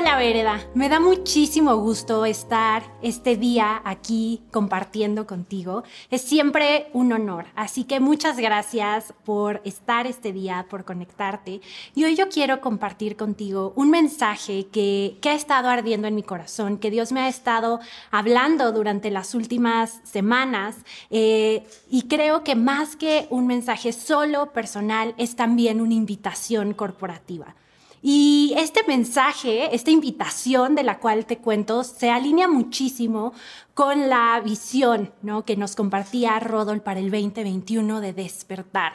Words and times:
Hola 0.00 0.16
Vereda, 0.16 0.60
me 0.74 0.88
da 0.88 1.00
muchísimo 1.00 1.74
gusto 1.78 2.24
estar 2.24 2.84
este 3.02 3.36
día 3.36 3.82
aquí 3.84 4.42
compartiendo 4.52 5.26
contigo. 5.26 5.82
Es 6.08 6.22
siempre 6.22 6.88
un 6.92 7.12
honor, 7.12 7.46
así 7.56 7.82
que 7.82 7.98
muchas 7.98 8.36
gracias 8.36 9.12
por 9.24 9.60
estar 9.64 10.06
este 10.06 10.32
día, 10.32 10.66
por 10.70 10.84
conectarte. 10.84 11.62
Y 11.96 12.04
hoy 12.04 12.14
yo 12.14 12.28
quiero 12.28 12.60
compartir 12.60 13.16
contigo 13.16 13.72
un 13.74 13.90
mensaje 13.90 14.68
que, 14.68 15.18
ha 15.24 15.32
estado 15.32 15.68
ardiendo 15.68 16.06
en 16.06 16.14
mi 16.14 16.22
corazón, 16.22 16.78
que 16.78 16.92
Dios 16.92 17.10
me 17.10 17.22
ha 17.22 17.28
estado 17.28 17.80
hablando 18.12 18.70
durante 18.70 19.10
las 19.10 19.34
últimas 19.34 20.00
semanas. 20.04 20.76
Eh, 21.10 21.66
y 21.90 22.02
creo 22.02 22.44
que 22.44 22.54
más 22.54 22.94
que 22.94 23.26
un 23.30 23.48
mensaje 23.48 23.92
solo 23.92 24.52
personal, 24.52 25.16
es 25.18 25.34
también 25.34 25.80
una 25.80 25.94
invitación 25.94 26.72
corporativa. 26.72 27.56
Y 28.02 28.54
este 28.56 28.84
mensaje, 28.86 29.74
esta 29.74 29.90
invitación 29.90 30.74
de 30.74 30.84
la 30.84 30.98
cual 30.98 31.26
te 31.26 31.38
cuento, 31.38 31.82
se 31.84 32.10
alinea 32.10 32.48
muchísimo 32.48 33.32
con 33.74 34.08
la 34.08 34.40
visión 34.44 35.12
¿no? 35.22 35.44
que 35.44 35.56
nos 35.56 35.74
compartía 35.74 36.38
Rodol 36.38 36.80
para 36.80 37.00
el 37.00 37.10
2021 37.10 38.00
de 38.00 38.12
despertar. 38.12 38.94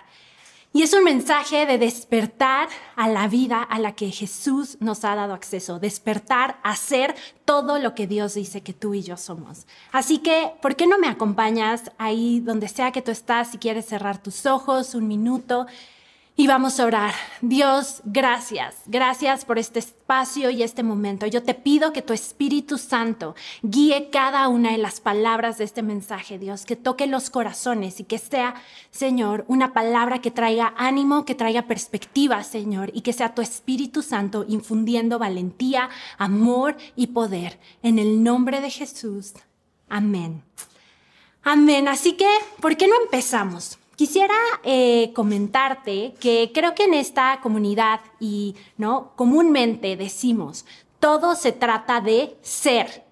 Y 0.75 0.81
es 0.81 0.91
un 0.93 1.03
mensaje 1.03 1.67
de 1.67 1.77
despertar 1.77 2.67
a 2.95 3.07
la 3.07 3.27
vida 3.27 3.61
a 3.61 3.77
la 3.77 3.91
que 3.93 4.09
Jesús 4.09 4.77
nos 4.79 5.05
ha 5.05 5.13
dado 5.13 5.35
acceso, 5.35 5.77
despertar 5.77 6.59
a 6.63 6.75
ser 6.75 7.13
todo 7.45 7.77
lo 7.77 7.93
que 7.93 8.07
Dios 8.07 8.33
dice 8.33 8.63
que 8.63 8.73
tú 8.73 8.95
y 8.95 9.03
yo 9.03 9.15
somos. 9.15 9.67
Así 9.91 10.17
que, 10.17 10.51
¿por 10.63 10.75
qué 10.75 10.87
no 10.87 10.97
me 10.97 11.07
acompañas 11.07 11.91
ahí 11.99 12.39
donde 12.39 12.67
sea 12.69 12.91
que 12.91 13.03
tú 13.03 13.11
estás, 13.11 13.51
si 13.51 13.59
quieres 13.59 13.85
cerrar 13.85 14.17
tus 14.17 14.47
ojos 14.47 14.95
un 14.95 15.07
minuto? 15.07 15.67
Y 16.35 16.47
vamos 16.47 16.79
a 16.79 16.85
orar. 16.87 17.13
Dios, 17.41 18.01
gracias. 18.05 18.77
Gracias 18.87 19.45
por 19.45 19.59
este 19.59 19.77
espacio 19.77 20.49
y 20.49 20.63
este 20.63 20.81
momento. 20.81 21.27
Yo 21.27 21.43
te 21.43 21.53
pido 21.53 21.93
que 21.93 22.01
tu 22.01 22.11
Espíritu 22.11 22.79
Santo 22.79 23.35
guíe 23.61 24.09
cada 24.09 24.47
una 24.47 24.71
de 24.71 24.79
las 24.79 24.99
palabras 24.99 25.59
de 25.59 25.65
este 25.65 25.83
mensaje, 25.83 26.39
Dios, 26.39 26.65
que 26.65 26.75
toque 26.75 27.05
los 27.05 27.29
corazones 27.29 27.99
y 27.99 28.05
que 28.05 28.17
sea, 28.17 28.55
Señor, 28.89 29.45
una 29.47 29.73
palabra 29.73 30.21
que 30.21 30.31
traiga 30.31 30.73
ánimo, 30.75 31.23
que 31.23 31.35
traiga 31.35 31.67
perspectiva, 31.67 32.43
Señor, 32.43 32.89
y 32.95 33.01
que 33.01 33.13
sea 33.13 33.35
tu 33.35 33.43
Espíritu 33.43 34.01
Santo 34.01 34.43
infundiendo 34.47 35.19
valentía, 35.19 35.91
amor 36.17 36.77
y 36.95 37.07
poder. 37.07 37.59
En 37.83 37.99
el 37.99 38.23
nombre 38.23 38.59
de 38.59 38.71
Jesús. 38.71 39.33
Amén. 39.87 40.41
Amén. 41.43 41.87
Así 41.87 42.13
que, 42.13 42.27
¿por 42.59 42.75
qué 42.75 42.87
no 42.87 42.95
empezamos? 43.03 43.77
Quisiera 43.95 44.35
eh, 44.63 45.11
comentarte 45.13 46.15
que 46.19 46.51
creo 46.53 46.73
que 46.73 46.85
en 46.85 46.95
esta 46.95 47.39
comunidad 47.41 48.01
y 48.19 48.55
no 48.77 49.11
comúnmente 49.15 49.95
decimos 49.95 50.65
todo 51.03 51.35
se 51.35 51.51
trata 51.51 51.99
de 51.99 52.37
ser 52.41 53.03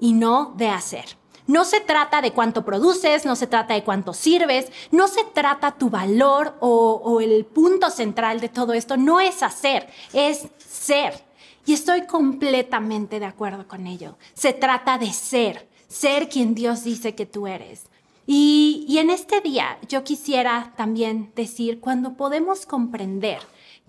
y 0.00 0.14
no 0.14 0.52
de 0.56 0.68
hacer. 0.68 1.04
No 1.46 1.64
se 1.64 1.78
trata 1.78 2.20
de 2.20 2.32
cuánto 2.32 2.64
produces, 2.64 3.24
no 3.24 3.36
se 3.36 3.46
trata 3.46 3.74
de 3.74 3.84
cuánto 3.84 4.12
sirves, 4.12 4.72
no 4.90 5.06
se 5.06 5.22
trata 5.22 5.78
tu 5.78 5.88
valor 5.88 6.56
o, 6.58 7.00
o 7.04 7.20
el 7.20 7.44
punto 7.44 7.88
central 7.90 8.40
de 8.40 8.48
todo 8.48 8.72
esto. 8.72 8.96
No 8.96 9.20
es 9.20 9.44
hacer, 9.44 9.88
es 10.12 10.48
ser. 10.58 11.24
Y 11.66 11.72
estoy 11.72 12.06
completamente 12.06 13.20
de 13.20 13.26
acuerdo 13.26 13.68
con 13.68 13.86
ello. 13.86 14.18
Se 14.34 14.52
trata 14.52 14.98
de 14.98 15.12
ser, 15.12 15.68
ser 15.86 16.28
quien 16.28 16.52
Dios 16.52 16.82
dice 16.82 17.14
que 17.14 17.26
tú 17.26 17.46
eres. 17.46 17.84
Y, 18.26 18.96
en 18.98 19.10
este 19.10 19.40
día 19.40 19.78
yo 19.88 20.02
quisiera 20.02 20.72
también 20.76 21.30
decir, 21.36 21.80
cuando 21.80 22.14
podemos 22.14 22.66
comprender 22.66 23.38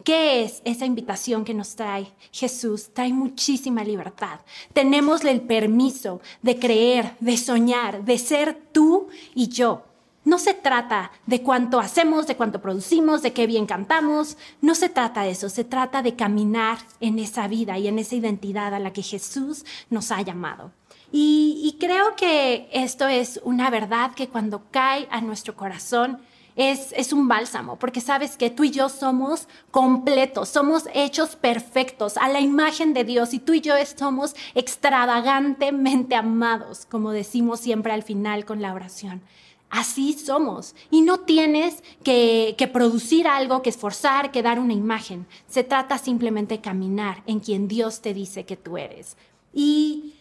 ¿Qué 0.04 0.44
es 0.44 0.62
esa 0.64 0.86
invitación 0.86 1.44
que 1.44 1.56
nos 1.56 1.76
trae 1.76 2.14
Jesús? 2.32 2.92
Trae 2.94 3.12
muchísima 3.12 3.84
libertad. 3.84 4.42
Tenemos 4.72 5.26
el 5.26 5.42
permiso 5.42 6.22
de 6.44 6.60
creer, 6.60 7.16
de 7.20 7.36
soñar, 7.36 8.06
de 8.06 8.20
ser 8.20 8.62
tú 8.72 9.08
y 9.34 9.48
yo. 9.48 9.84
No 10.24 10.38
se 10.40 10.54
trata 10.54 11.12
de 11.26 11.42
cuánto 11.42 11.80
hacemos, 11.80 12.28
de 12.28 12.36
cuánto 12.36 12.62
producimos, 12.62 13.22
de 13.22 13.34
qué 13.34 13.48
bien 13.48 13.66
cantamos. 13.66 14.38
No 14.62 14.76
se 14.76 14.90
trata 14.90 15.24
de 15.24 15.32
eso. 15.32 15.50
Se 15.50 15.64
trata 15.64 16.02
de 16.02 16.16
caminar 16.16 16.78
en 17.00 17.18
esa 17.18 17.48
vida 17.48 17.80
y 17.80 17.88
en 17.88 17.98
esa 17.98 18.16
identidad 18.16 18.74
a 18.74 18.80
la 18.80 18.94
que 18.94 19.02
Jesús 19.02 19.66
nos 19.90 20.12
ha 20.12 20.22
llamado. 20.22 20.74
Y, 21.12 21.78
creo 21.80 22.16
que 22.16 22.68
esto 22.72 23.08
es 23.08 23.40
una 23.44 23.70
verdad 23.70 24.14
que 24.14 24.28
cuando 24.28 24.64
cae 24.72 25.08
a 25.10 25.22
nuestro 25.22 25.56
corazón 25.56 26.20
es, 26.56 26.92
es, 26.98 27.14
un 27.14 27.28
bálsamo, 27.28 27.78
porque 27.78 28.02
sabes 28.02 28.36
que 28.36 28.50
tú 28.50 28.64
y 28.64 28.72
yo 28.72 28.90
somos 28.90 29.48
completos, 29.72 30.50
somos 30.50 30.86
hechos 30.94 31.36
perfectos 31.36 32.18
a 32.18 32.28
la 32.30 32.42
imagen 32.42 32.94
de 32.94 33.04
Dios 33.04 33.34
y 33.34 33.40
tú 33.40 33.54
y 33.54 33.62
yo 33.62 33.74
somos 33.96 34.36
extravagantemente 34.56 36.16
amados, 36.16 36.86
como 36.90 37.12
decimos 37.12 37.60
siempre 37.60 37.94
al 37.94 38.04
final 38.04 38.44
con 38.44 38.62
la 38.62 38.74
oración. 38.74 39.22
Así 39.70 40.14
somos. 40.14 40.76
Y 40.90 41.02
no 41.02 41.20
tienes 41.20 41.84
que, 42.04 42.56
que, 42.58 42.68
producir 42.68 43.28
algo, 43.28 43.62
que 43.62 43.70
esforzar, 43.70 44.32
que 44.32 44.42
dar 44.42 44.60
una 44.60 44.74
imagen. 44.74 45.28
Se 45.48 45.64
trata 45.64 45.98
simplemente 45.98 46.56
de 46.56 46.62
caminar 46.62 47.22
en 47.26 47.42
quien 47.42 47.68
Dios 47.68 48.02
te 48.02 48.14
dice 48.14 48.46
que 48.46 48.56
tú 48.56 48.78
eres. 48.78 49.18
Y 49.54 50.17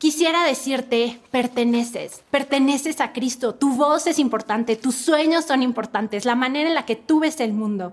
quisiera 0.00 0.44
decirte, 0.44 1.20
perteneces, 1.30 2.22
perteneces 2.30 3.02
a 3.02 3.12
Cristo, 3.12 3.54
tu 3.54 3.76
voz 3.76 4.06
es 4.06 4.18
importante, 4.18 4.74
tus 4.74 4.94
sueños 4.94 5.44
son 5.44 5.62
importantes, 5.62 6.24
la 6.24 6.34
manera 6.34 6.70
en 6.70 6.74
la 6.74 6.86
que 6.86 6.96
tú 6.96 7.20
ves 7.20 7.38
el 7.38 7.52
mundo 7.52 7.92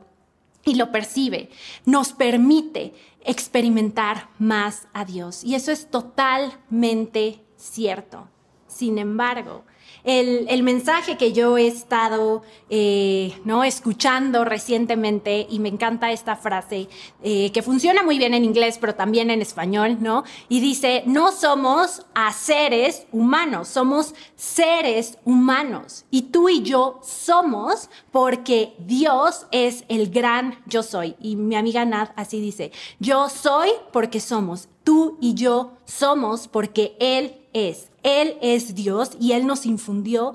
y 0.64 0.76
lo 0.76 0.90
percibe, 0.94 1.50
nos 1.86 2.14
permite 2.14 2.94
experimentar 3.26 4.30
más 4.40 4.88
a 4.94 5.04
Dios. 5.04 5.44
Y 5.44 5.56
eso 5.56 5.74
es 5.74 5.92
totalmente 5.92 7.44
cierto. 7.58 8.30
Sin 8.78 9.00
embargo, 9.00 9.64
el, 10.04 10.62
mensaje 10.62 11.18
que 11.18 11.34
yo 11.34 11.58
he 11.58 11.68
estado 11.68 12.44
eh, 12.70 13.34
¿no? 13.44 13.64
escuchando 13.64 14.46
recientemente, 14.46 15.48
y 15.50 15.58
me 15.60 15.70
encanta 15.70 16.12
esta 16.12 16.36
frase, 16.36 16.88
eh, 17.24 17.52
que 17.52 17.62
funciona 17.64 18.04
muy 18.04 18.20
bien 18.20 18.36
en 18.36 18.46
inglés, 18.46 18.78
pero 18.80 18.94
también 18.94 19.32
en 19.32 19.42
español, 19.42 19.98
¿no? 20.00 20.24
Y 20.48 20.60
dice, 20.60 21.04
no 21.08 21.32
somos 21.32 22.06
a 22.14 22.32
seres 22.32 23.08
humanos, 23.12 23.68
somos 23.68 24.14
seres 24.36 25.18
humanos. 25.26 26.06
Y 26.12 26.24
tú 26.24 26.50
y 26.50 26.62
yo 26.62 27.00
somos 27.04 27.90
porque 28.12 28.76
Dios 28.78 29.48
es 29.52 29.86
el 29.90 30.12
gran 30.12 30.60
yo 30.68 30.84
soy. 30.84 31.16
Y 31.20 31.36
mi 31.36 31.56
amiga 31.56 31.84
Nad 31.86 32.10
así 32.16 32.40
dice, 32.40 32.72
yo 33.00 33.28
soy 33.30 33.72
porque 33.92 34.20
somos. 34.20 34.70
Tú 34.84 35.18
y 35.20 35.34
yo 35.34 35.74
somos 35.84 36.48
porque 36.48 36.96
Él 37.00 37.47
es. 37.58 37.90
Él 38.04 38.38
es 38.42 38.76
Dios 38.76 39.12
y 39.20 39.34
Él 39.34 39.46
nos 39.46 39.66
infundió 39.66 40.34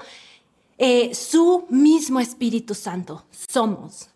eh, 0.79 1.15
su 1.15 1.65
mismo 1.71 2.21
Espíritu 2.21 2.75
Santo. 2.75 3.25
Somos, 3.49 4.09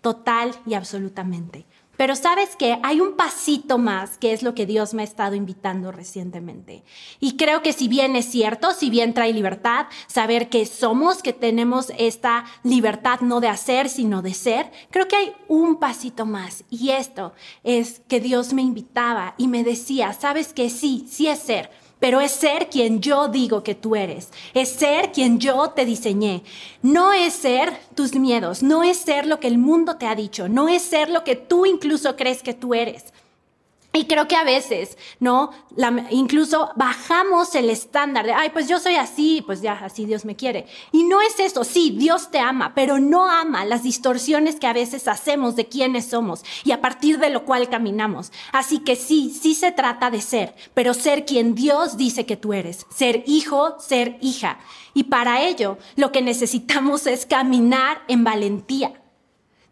total 0.00 0.54
y 0.66 0.74
absolutamente. 0.74 1.64
Pero 1.98 2.14
sabes 2.14 2.54
que 2.54 2.78
hay 2.84 3.00
un 3.00 3.16
pasito 3.16 3.76
más, 3.76 4.18
que 4.18 4.32
es 4.32 4.44
lo 4.44 4.54
que 4.54 4.66
Dios 4.66 4.94
me 4.94 5.02
ha 5.02 5.04
estado 5.04 5.34
invitando 5.34 5.90
recientemente. 5.90 6.84
Y 7.18 7.36
creo 7.36 7.60
que 7.60 7.72
si 7.72 7.88
bien 7.88 8.14
es 8.14 8.26
cierto, 8.26 8.72
si 8.72 8.88
bien 8.88 9.14
trae 9.14 9.32
libertad, 9.32 9.86
saber 10.06 10.48
que 10.48 10.64
somos, 10.64 11.24
que 11.24 11.32
tenemos 11.32 11.92
esta 11.98 12.44
libertad 12.62 13.18
no 13.20 13.40
de 13.40 13.48
hacer, 13.48 13.88
sino 13.88 14.22
de 14.22 14.32
ser, 14.32 14.70
creo 14.90 15.08
que 15.08 15.16
hay 15.16 15.32
un 15.48 15.80
pasito 15.80 16.24
más. 16.24 16.62
Y 16.70 16.90
esto 16.90 17.32
es 17.64 18.00
que 18.06 18.20
Dios 18.20 18.52
me 18.52 18.62
invitaba 18.62 19.34
y 19.36 19.48
me 19.48 19.64
decía, 19.64 20.12
sabes 20.12 20.52
que 20.52 20.70
sí, 20.70 21.04
sí 21.10 21.26
es 21.26 21.40
ser 21.40 21.68
pero 22.00 22.20
es 22.20 22.32
ser 22.32 22.68
quien 22.68 23.00
yo 23.00 23.28
digo 23.28 23.62
que 23.62 23.74
tú 23.74 23.96
eres, 23.96 24.30
es 24.54 24.68
ser 24.68 25.12
quien 25.12 25.38
yo 25.38 25.70
te 25.70 25.84
diseñé. 25.84 26.42
No 26.82 27.12
es 27.12 27.34
ser 27.34 27.76
tus 27.94 28.14
miedos, 28.14 28.62
no 28.62 28.82
es 28.82 28.98
ser 28.98 29.26
lo 29.26 29.40
que 29.40 29.48
el 29.48 29.58
mundo 29.58 29.96
te 29.96 30.06
ha 30.06 30.14
dicho, 30.14 30.48
no 30.48 30.68
es 30.68 30.82
ser 30.82 31.10
lo 31.10 31.24
que 31.24 31.36
tú 31.36 31.66
incluso 31.66 32.16
crees 32.16 32.42
que 32.42 32.54
tú 32.54 32.74
eres. 32.74 33.12
Y 33.90 34.04
creo 34.04 34.28
que 34.28 34.36
a 34.36 34.44
veces, 34.44 34.98
¿no? 35.18 35.50
incluso 36.10 36.70
bajamos 36.76 37.54
el 37.54 37.70
estándar 37.70 38.26
de, 38.26 38.32
ay, 38.32 38.50
pues 38.50 38.68
yo 38.68 38.78
soy 38.78 38.96
así, 38.96 39.42
pues 39.44 39.62
ya, 39.62 39.72
así 39.82 40.04
Dios 40.04 40.24
me 40.24 40.36
quiere. 40.36 40.66
Y 40.92 41.04
no 41.04 41.22
es 41.22 41.40
eso, 41.40 41.64
sí, 41.64 41.94
Dios 41.96 42.30
te 42.30 42.38
ama, 42.38 42.74
pero 42.74 42.98
no 42.98 43.28
ama 43.28 43.64
las 43.64 43.82
distorsiones 43.82 44.56
que 44.56 44.66
a 44.66 44.74
veces 44.74 45.08
hacemos 45.08 45.56
de 45.56 45.66
quiénes 45.66 46.06
somos 46.06 46.44
y 46.64 46.72
a 46.72 46.80
partir 46.82 47.18
de 47.18 47.30
lo 47.30 47.44
cual 47.44 47.70
caminamos. 47.70 48.30
Así 48.52 48.80
que 48.80 48.94
sí, 48.94 49.30
sí 49.30 49.54
se 49.54 49.72
trata 49.72 50.10
de 50.10 50.20
ser, 50.20 50.54
pero 50.74 50.92
ser 50.92 51.24
quien 51.24 51.54
Dios 51.54 51.96
dice 51.96 52.26
que 52.26 52.36
tú 52.36 52.52
eres, 52.52 52.86
ser 52.94 53.24
hijo, 53.26 53.80
ser 53.80 54.18
hija. 54.20 54.58
Y 54.92 55.04
para 55.04 55.42
ello, 55.42 55.78
lo 55.96 56.12
que 56.12 56.20
necesitamos 56.20 57.06
es 57.06 57.24
caminar 57.24 58.02
en 58.06 58.22
valentía 58.22 59.00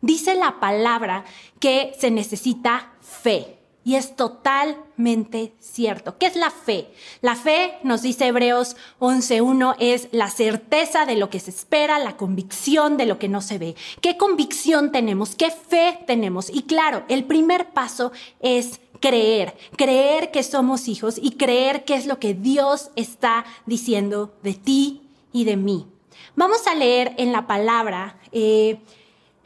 Dice 0.00 0.34
la 0.34 0.60
palabra 0.60 1.24
que 1.58 1.92
se 1.98 2.10
necesita 2.10 2.92
fe. 3.00 3.55
Y 3.86 3.94
es 3.94 4.16
totalmente 4.16 5.52
cierto. 5.60 6.18
¿Qué 6.18 6.26
es 6.26 6.34
la 6.34 6.50
fe? 6.50 6.88
La 7.20 7.36
fe, 7.36 7.78
nos 7.84 8.02
dice 8.02 8.26
Hebreos 8.26 8.76
11.1, 8.98 9.76
es 9.78 10.08
la 10.10 10.28
certeza 10.28 11.06
de 11.06 11.14
lo 11.14 11.30
que 11.30 11.38
se 11.38 11.50
espera, 11.50 12.00
la 12.00 12.16
convicción 12.16 12.96
de 12.96 13.06
lo 13.06 13.20
que 13.20 13.28
no 13.28 13.40
se 13.40 13.58
ve. 13.58 13.76
¿Qué 14.00 14.16
convicción 14.16 14.90
tenemos? 14.90 15.36
¿Qué 15.36 15.52
fe 15.52 16.00
tenemos? 16.04 16.50
Y 16.50 16.62
claro, 16.62 17.04
el 17.08 17.26
primer 17.26 17.68
paso 17.68 18.10
es 18.40 18.80
creer, 18.98 19.56
creer 19.76 20.32
que 20.32 20.42
somos 20.42 20.88
hijos 20.88 21.16
y 21.22 21.36
creer 21.36 21.84
que 21.84 21.94
es 21.94 22.06
lo 22.06 22.18
que 22.18 22.34
Dios 22.34 22.90
está 22.96 23.44
diciendo 23.66 24.34
de 24.42 24.54
ti 24.54 25.02
y 25.32 25.44
de 25.44 25.56
mí. 25.56 25.86
Vamos 26.34 26.66
a 26.66 26.74
leer 26.74 27.14
en 27.18 27.30
la 27.30 27.46
palabra, 27.46 28.18
eh, 28.32 28.80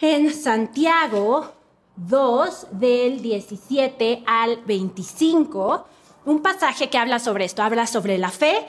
en 0.01 0.33
Santiago 0.33 1.60
2 2.09 2.69
del 2.73 3.21
17 3.21 4.23
al 4.27 4.63
25, 4.65 5.85
un 6.25 6.41
pasaje 6.41 6.89
que 6.89 6.97
habla 6.97 7.19
sobre 7.19 7.45
esto, 7.45 7.63
habla 7.63 7.87
sobre 7.87 8.17
la 8.17 8.31
fe, 8.31 8.67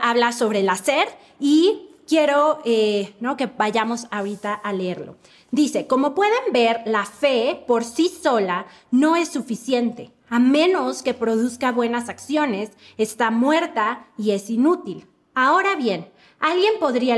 habla 0.00 0.32
sobre 0.32 0.60
el 0.60 0.68
hacer 0.68 1.08
y 1.40 1.88
quiero 2.06 2.60
eh, 2.64 3.14
¿no? 3.20 3.36
que 3.36 3.46
vayamos 3.46 4.06
ahorita 4.10 4.54
a 4.54 4.72
leerlo. 4.72 5.16
Dice, 5.50 5.86
como 5.86 6.14
pueden 6.14 6.52
ver, 6.52 6.82
la 6.86 7.04
fe 7.04 7.64
por 7.66 7.82
sí 7.84 8.08
sola 8.08 8.66
no 8.90 9.16
es 9.16 9.28
suficiente. 9.28 10.12
A 10.28 10.38
menos 10.38 11.02
que 11.02 11.14
produzca 11.14 11.72
buenas 11.72 12.08
acciones, 12.08 12.70
está 12.96 13.30
muerta 13.30 14.06
y 14.16 14.32
es 14.32 14.50
inútil. 14.50 15.06
Ahora 15.34 15.74
bien, 15.74 16.10
alguien 16.40 16.74
podría 16.78 17.14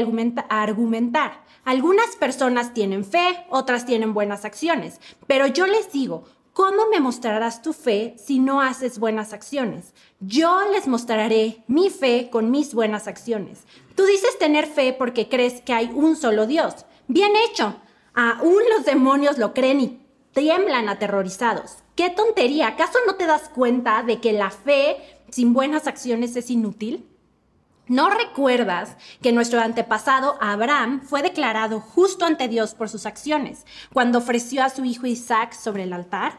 argumentar, 0.48 1.44
algunas 1.64 2.16
personas 2.16 2.72
tienen 2.74 3.04
fe, 3.04 3.44
otras 3.50 3.86
tienen 3.86 4.14
buenas 4.14 4.44
acciones, 4.44 5.00
pero 5.26 5.46
yo 5.46 5.66
les 5.66 5.92
digo, 5.92 6.24
¿cómo 6.52 6.88
me 6.88 7.00
mostrarás 7.00 7.62
tu 7.62 7.72
fe 7.72 8.14
si 8.16 8.38
no 8.38 8.60
haces 8.60 8.98
buenas 8.98 9.32
acciones? 9.32 9.94
Yo 10.20 10.60
les 10.72 10.88
mostraré 10.88 11.62
mi 11.66 11.90
fe 11.90 12.28
con 12.30 12.50
mis 12.50 12.74
buenas 12.74 13.06
acciones. 13.06 13.64
Tú 13.94 14.04
dices 14.04 14.38
tener 14.38 14.66
fe 14.66 14.92
porque 14.92 15.28
crees 15.28 15.60
que 15.60 15.72
hay 15.72 15.90
un 15.94 16.16
solo 16.16 16.46
Dios. 16.46 16.86
Bien 17.08 17.32
hecho. 17.48 17.76
Aún 18.14 18.62
los 18.76 18.84
demonios 18.84 19.38
lo 19.38 19.54
creen 19.54 19.80
y 19.80 20.00
tiemblan 20.32 20.88
aterrorizados. 20.88 21.78
¡Qué 21.94 22.10
tontería! 22.10 22.68
¿Acaso 22.68 22.98
no 23.06 23.14
te 23.14 23.26
das 23.26 23.48
cuenta 23.48 24.02
de 24.02 24.20
que 24.20 24.32
la 24.32 24.50
fe 24.50 24.96
sin 25.30 25.52
buenas 25.52 25.86
acciones 25.86 26.34
es 26.36 26.50
inútil? 26.50 27.06
¿No 27.90 28.08
recuerdas 28.08 28.96
que 29.20 29.32
nuestro 29.32 29.60
antepasado 29.60 30.38
Abraham 30.40 31.00
fue 31.02 31.22
declarado 31.22 31.80
justo 31.80 32.24
ante 32.24 32.46
Dios 32.46 32.72
por 32.72 32.88
sus 32.88 33.04
acciones 33.04 33.66
cuando 33.92 34.18
ofreció 34.18 34.62
a 34.62 34.70
su 34.70 34.84
hijo 34.84 35.08
Isaac 35.08 35.54
sobre 35.54 35.82
el 35.82 35.92
altar? 35.92 36.38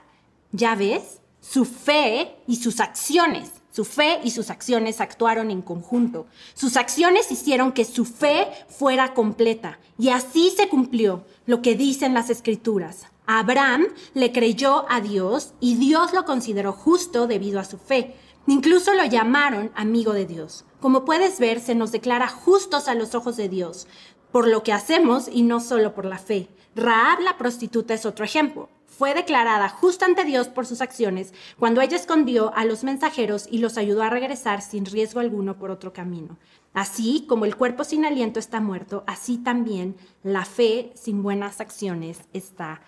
¿Ya 0.53 0.75
ves? 0.75 1.19
Su 1.41 1.65
fe 1.65 2.37
y 2.47 2.55
sus 2.55 2.79
acciones, 2.79 3.51
su 3.69 3.83
fe 3.83 4.21
y 4.23 4.31
sus 4.31 4.49
acciones 4.49 5.01
actuaron 5.01 5.51
en 5.51 5.61
conjunto. 5.61 6.25
Sus 6.53 6.77
acciones 6.77 7.29
hicieron 7.33 7.73
que 7.73 7.83
su 7.83 8.05
fe 8.05 8.47
fuera 8.69 9.13
completa 9.13 9.77
y 9.99 10.07
así 10.07 10.53
se 10.55 10.69
cumplió 10.69 11.25
lo 11.47 11.61
que 11.61 11.75
dicen 11.75 12.13
las 12.13 12.29
escrituras. 12.29 13.07
Abraham 13.25 13.87
le 14.13 14.31
creyó 14.31 14.85
a 14.89 15.01
Dios 15.01 15.53
y 15.59 15.75
Dios 15.75 16.13
lo 16.13 16.23
consideró 16.23 16.71
justo 16.71 17.27
debido 17.27 17.59
a 17.59 17.65
su 17.65 17.77
fe. 17.77 18.15
Incluso 18.47 18.93
lo 18.93 19.05
llamaron 19.05 19.71
amigo 19.75 20.13
de 20.13 20.25
Dios. 20.25 20.65
Como 20.79 21.05
puedes 21.05 21.39
ver, 21.39 21.59
se 21.59 21.75
nos 21.75 21.91
declara 21.91 22.27
justos 22.27 22.87
a 22.87 22.95
los 22.95 23.13
ojos 23.15 23.37
de 23.37 23.49
Dios 23.49 23.87
por 24.31 24.47
lo 24.47 24.63
que 24.63 24.73
hacemos 24.73 25.27
y 25.31 25.43
no 25.43 25.59
solo 25.59 25.93
por 25.93 26.05
la 26.05 26.17
fe. 26.17 26.47
Raab 26.75 27.19
la 27.19 27.37
prostituta 27.37 27.93
es 27.93 28.05
otro 28.05 28.23
ejemplo. 28.23 28.69
Fue 28.85 29.13
declarada 29.13 29.69
justa 29.69 30.05
ante 30.05 30.25
Dios 30.25 30.47
por 30.47 30.65
sus 30.65 30.81
acciones 30.81 31.33
cuando 31.57 31.81
ella 31.81 31.97
escondió 31.97 32.53
a 32.55 32.65
los 32.65 32.83
mensajeros 32.83 33.47
y 33.49 33.57
los 33.59 33.77
ayudó 33.77 34.03
a 34.03 34.09
regresar 34.09 34.61
sin 34.61 34.85
riesgo 34.85 35.19
alguno 35.19 35.57
por 35.57 35.71
otro 35.71 35.91
camino. 35.91 36.37
Así 36.73 37.25
como 37.27 37.45
el 37.45 37.55
cuerpo 37.55 37.83
sin 37.83 38.05
aliento 38.05 38.39
está 38.39 38.61
muerto, 38.61 39.03
así 39.07 39.37
también 39.37 39.97
la 40.23 40.45
fe 40.45 40.91
sin 40.95 41.23
buenas 41.23 41.59
acciones 41.59 42.21
está 42.31 42.81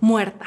muerta. 0.00 0.46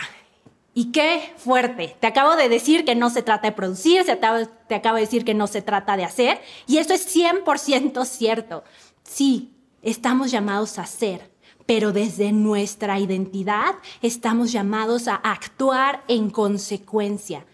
Y 0.79 0.93
qué 0.93 1.33
fuerte. 1.35 1.97
Te 1.99 2.07
acabo 2.07 2.37
de 2.37 2.47
decir 2.47 2.85
que 2.85 2.95
no 2.95 3.09
se 3.09 3.21
trata 3.21 3.49
de 3.49 3.51
producir, 3.51 4.05
te 4.05 4.75
acabo 4.75 4.95
de 4.95 5.01
decir 5.01 5.25
que 5.25 5.33
no 5.33 5.45
se 5.45 5.61
trata 5.61 5.97
de 5.97 6.05
hacer. 6.05 6.39
Y 6.67 6.77
esto 6.77 6.93
es 6.93 7.13
100% 7.13 8.05
cierto. 8.05 8.63
Sí, 9.03 9.51
estamos 9.81 10.31
llamados 10.31 10.79
a 10.79 10.85
ser, 10.85 11.31
pero 11.65 11.91
desde 11.91 12.31
nuestra 12.31 12.97
identidad 12.97 13.75
estamos 14.01 14.53
llamados 14.53 15.09
a 15.09 15.15
actuar 15.15 16.05
en 16.07 16.29
consecuencia. 16.29 17.45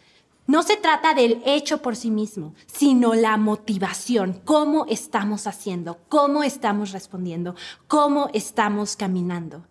No 0.45 0.61
se 0.61 0.77
trata 0.77 1.15
del 1.15 1.41
hecho 1.47 1.81
por 1.81 1.95
sí 1.95 2.11
mismo, 2.11 2.53
sino 2.67 3.15
la 3.15 3.37
motivación, 3.37 4.39
cómo 4.45 4.85
estamos 4.87 5.47
haciendo, 5.47 5.97
cómo 6.09 6.43
estamos 6.43 6.91
respondiendo, 6.91 7.55
cómo 7.87 8.29
estamos 8.35 8.95
caminando. 8.95 9.65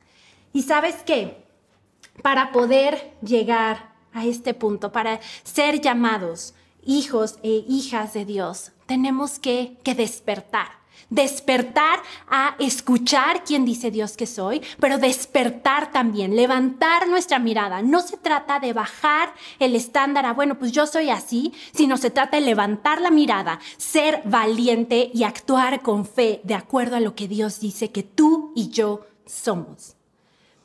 ¿Y 0.53 0.63
sabes 0.63 0.97
qué? 1.07 1.44
Para 2.23 2.53
poder 2.53 3.15
llegar 3.23 3.95
a 4.13 4.25
este 4.25 4.55
punto, 4.55 4.93
para 4.93 5.21
ser 5.43 5.81
llamados 5.81 6.55
hijos 6.87 7.39
e 7.43 7.65
hijas 7.69 8.15
de 8.15 8.25
Dios, 8.25 8.73
tenemos 8.87 9.39
que, 9.39 9.77
despertar. 9.85 10.85
Despertar 11.11 12.01
a 12.29 12.55
escuchar 12.59 13.45
quién 13.45 13.65
dice 13.65 13.91
Dios 13.91 14.17
que 14.17 14.27
soy, 14.27 14.63
pero 14.81 14.99
despertar 14.99 15.93
también, 15.93 16.35
levantar 16.35 17.09
nuestra 17.09 17.39
mirada. 17.39 17.83
No 17.83 18.01
se 18.01 18.17
trata 18.17 18.59
de 18.59 18.73
bajar 18.73 19.35
el 19.59 19.75
estándar 19.75 20.25
a, 20.25 20.33
bueno, 20.33 20.59
pues 20.59 20.73
yo 20.73 20.87
soy 20.87 21.11
así, 21.11 21.53
sino 21.73 21.99
se 21.99 22.11
trata 22.11 22.39
de 22.39 22.47
levantar 22.47 23.01
la 23.01 23.11
mirada, 23.11 23.61
ser 23.77 24.23
valiente 24.25 25.11
y 25.13 25.25
actuar 25.25 25.83
con 25.83 26.07
fe 26.07 26.41
de 26.45 26.55
acuerdo 26.55 26.97
a 26.97 27.01
lo 27.01 27.15
que 27.15 27.29
Dios 27.29 27.61
dice 27.61 27.91
que 27.91 28.03
tú 28.03 28.53
y 28.55 28.71
yo 28.71 29.07
somos. 29.27 29.97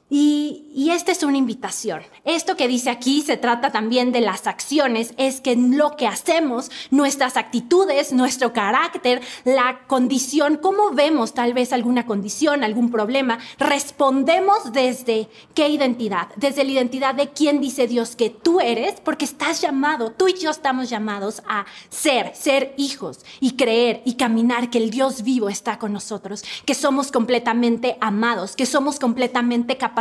Y, 0.10 0.66
esta 0.90 1.12
es 1.12 1.22
una 1.22 1.38
invitación. 1.38 2.02
Esto 2.26 2.58
que 2.58 2.68
dice 2.68 2.90
aquí 2.90 3.22
se 3.22 3.38
trata 3.38 3.72
también 3.72 4.12
de 4.12 4.22
las 4.22 4.48
acciones, 4.48 5.14
es 5.18 5.40
que 5.40 5.56
lo 5.56 5.96
que 5.96 6.08
hacemos, 6.08 6.72
nuestras 6.90 7.38
actitudes, 7.38 8.12
nuestro 8.12 8.54
carácter, 8.54 9.22
la 9.44 9.82
condición, 9.86 10.58
cómo 10.58 10.90
vemos 10.90 11.36
tal 11.36 11.54
vez 11.54 11.74
alguna 11.74 12.08
condición, 12.08 12.64
algún 12.64 12.90
problema, 12.90 13.38
respondemos 13.60 14.74
desde 14.74 15.30
qué 15.54 15.70
identidad, 15.70 16.30
desde 16.38 16.64
la 16.64 16.72
identidad 16.72 17.14
de 17.14 17.30
quién 17.30 17.62
dice 17.62 17.88
Dios 17.88 18.16
que 18.16 18.32
tú 18.32 18.60
eres, 18.60 19.00
porque 19.02 19.26
estás 19.26 19.62
llamado, 19.62 20.12
tú 20.12 20.28
y 20.28 20.34
yo 20.40 20.50
estamos 20.50 20.90
llamados 20.90 21.44
a 21.48 21.68
ser, 21.90 22.36
ser 22.36 22.74
hijos 22.78 23.20
y 23.40 23.52
creer 23.52 24.02
y 24.06 24.16
caminar 24.16 24.72
que 24.72 24.80
el 24.80 24.90
Dios 24.90 25.22
vivo 25.22 25.50
está 25.50 25.78
con 25.78 25.94
nosotros, 25.94 26.44
que 26.66 26.74
somos 26.74 27.12
completamente 27.12 27.96
amados, 28.02 28.56
que 28.56 28.66
somos 28.66 28.98
completamente 28.98 29.78
capaces 29.78 29.99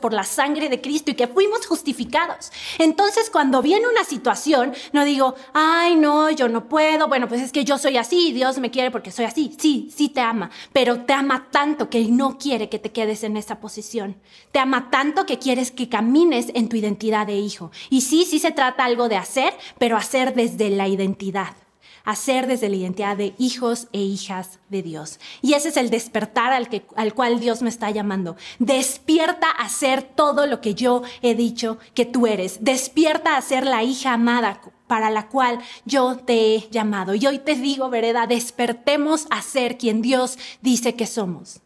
por 0.00 0.12
la 0.12 0.24
sangre 0.24 0.68
de 0.68 0.80
Cristo 0.80 1.10
y 1.10 1.14
que 1.14 1.26
fuimos 1.26 1.66
justificados. 1.66 2.52
Entonces, 2.78 3.30
cuando 3.30 3.62
viene 3.62 3.88
una 3.88 4.04
situación, 4.04 4.72
no 4.92 5.04
digo, 5.04 5.34
ay, 5.52 5.96
no, 5.96 6.30
yo 6.30 6.48
no 6.48 6.68
puedo, 6.68 7.08
bueno, 7.08 7.28
pues 7.28 7.40
es 7.40 7.52
que 7.52 7.64
yo 7.64 7.78
soy 7.78 7.96
así, 7.96 8.32
Dios 8.32 8.58
me 8.58 8.70
quiere 8.70 8.90
porque 8.90 9.10
soy 9.10 9.24
así. 9.24 9.54
Sí, 9.58 9.90
sí 9.94 10.08
te 10.08 10.20
ama, 10.20 10.50
pero 10.72 11.04
te 11.04 11.12
ama 11.12 11.48
tanto 11.50 11.90
que 11.90 12.04
no 12.06 12.38
quiere 12.38 12.68
que 12.68 12.78
te 12.78 12.92
quedes 12.92 13.24
en 13.24 13.36
esa 13.36 13.60
posición. 13.60 14.16
Te 14.52 14.58
ama 14.58 14.90
tanto 14.90 15.26
que 15.26 15.38
quieres 15.38 15.70
que 15.70 15.88
camines 15.88 16.46
en 16.54 16.68
tu 16.68 16.76
identidad 16.76 17.26
de 17.26 17.36
hijo. 17.36 17.70
Y 17.90 18.02
sí, 18.02 18.24
sí 18.24 18.38
se 18.38 18.52
trata 18.52 18.84
algo 18.84 19.08
de 19.08 19.16
hacer, 19.16 19.54
pero 19.78 19.96
hacer 19.96 20.34
desde 20.34 20.70
la 20.70 20.88
identidad 20.88 21.61
hacer 22.04 22.46
desde 22.46 22.68
la 22.68 22.76
identidad 22.76 23.16
de 23.16 23.34
hijos 23.38 23.88
e 23.92 24.00
hijas 24.00 24.58
de 24.68 24.82
Dios. 24.82 25.20
Y 25.40 25.54
ese 25.54 25.68
es 25.68 25.76
el 25.76 25.90
despertar 25.90 26.52
al, 26.52 26.68
que, 26.68 26.84
al 26.96 27.14
cual 27.14 27.40
Dios 27.40 27.62
me 27.62 27.68
está 27.68 27.90
llamando. 27.90 28.36
Despierta 28.58 29.50
a 29.50 29.68
ser 29.68 30.02
todo 30.02 30.46
lo 30.46 30.60
que 30.60 30.74
yo 30.74 31.02
he 31.22 31.34
dicho 31.34 31.78
que 31.94 32.04
tú 32.04 32.26
eres. 32.26 32.62
Despierta 32.62 33.36
a 33.36 33.42
ser 33.42 33.66
la 33.66 33.82
hija 33.82 34.12
amada 34.12 34.60
para 34.86 35.10
la 35.10 35.28
cual 35.28 35.58
yo 35.84 36.16
te 36.16 36.54
he 36.54 36.68
llamado. 36.70 37.14
Y 37.14 37.26
hoy 37.26 37.38
te 37.38 37.54
digo, 37.54 37.88
vereda, 37.88 38.26
despertemos 38.26 39.26
a 39.30 39.40
ser 39.40 39.78
quien 39.78 40.02
Dios 40.02 40.38
dice 40.60 40.94
que 40.94 41.06
somos. 41.06 41.60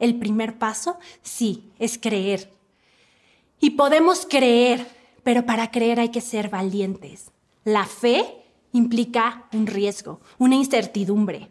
El 0.00 0.18
primer 0.18 0.58
paso, 0.58 0.98
sí, 1.22 1.70
es 1.78 1.98
creer. 1.98 2.52
Y 3.60 3.70
podemos 3.70 4.26
creer, 4.28 4.86
pero 5.22 5.46
para 5.46 5.70
creer 5.70 6.00
hay 6.00 6.10
que 6.10 6.20
ser 6.20 6.50
valientes. 6.50 7.30
La 7.64 7.86
fe 7.86 8.43
implica 8.74 9.46
un 9.52 9.66
riesgo, 9.66 10.20
una 10.38 10.56
incertidumbre. 10.56 11.48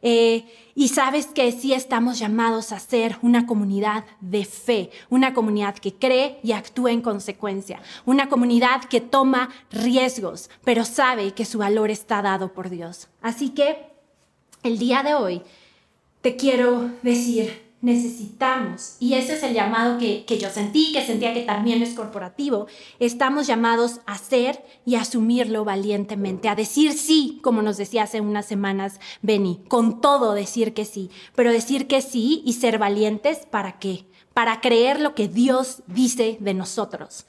Eh, 0.00 0.44
y 0.74 0.88
sabes 0.88 1.26
que 1.26 1.52
sí 1.52 1.72
estamos 1.72 2.18
llamados 2.18 2.72
a 2.72 2.80
ser 2.80 3.18
una 3.22 3.46
comunidad 3.46 4.04
de 4.20 4.44
fe, 4.44 4.90
una 5.10 5.32
comunidad 5.32 5.76
que 5.76 5.94
cree 5.94 6.40
y 6.42 6.52
actúa 6.52 6.90
en 6.90 7.02
consecuencia, 7.02 7.80
una 8.04 8.28
comunidad 8.28 8.84
que 8.84 9.00
toma 9.00 9.50
riesgos, 9.70 10.50
pero 10.64 10.84
sabe 10.84 11.32
que 11.32 11.44
su 11.44 11.58
valor 11.58 11.90
está 11.90 12.20
dado 12.20 12.52
por 12.52 12.68
Dios. 12.68 13.08
Así 13.20 13.50
que 13.50 13.92
el 14.62 14.78
día 14.78 15.02
de 15.02 15.14
hoy 15.14 15.42
te 16.20 16.36
quiero 16.36 16.90
decir 17.02 17.61
necesitamos, 17.82 18.96
y 19.00 19.14
ese 19.14 19.34
es 19.34 19.42
el 19.42 19.54
llamado 19.54 19.98
que, 19.98 20.24
que, 20.24 20.38
yo 20.38 20.48
sentí, 20.50 20.92
que 20.92 21.04
sentía 21.04 21.34
que 21.34 21.42
también 21.42 21.82
es 21.82 21.94
corporativo, 21.94 22.68
estamos 23.00 23.48
llamados 23.48 24.00
a 24.06 24.12
hacer 24.12 24.64
y 24.86 24.94
asumirlo 24.94 25.64
valientemente, 25.64 26.48
a 26.48 26.54
decir 26.54 26.92
sí, 26.92 27.40
como 27.42 27.60
nos 27.60 27.76
decía 27.76 28.04
hace 28.04 28.20
unas 28.20 28.46
semanas 28.46 29.00
Benny, 29.20 29.60
con 29.66 30.00
todo 30.00 30.32
decir 30.32 30.74
que 30.74 30.84
sí, 30.84 31.10
pero 31.34 31.50
decir 31.50 31.88
que 31.88 32.02
sí 32.02 32.42
y 32.46 32.52
ser 32.52 32.78
valientes, 32.78 33.46
¿para 33.50 33.80
qué? 33.80 34.06
Para 34.32 34.60
creer 34.60 35.00
lo 35.00 35.16
que 35.16 35.26
Dios 35.26 35.82
dice 35.88 36.36
de 36.38 36.54
nosotros, 36.54 37.26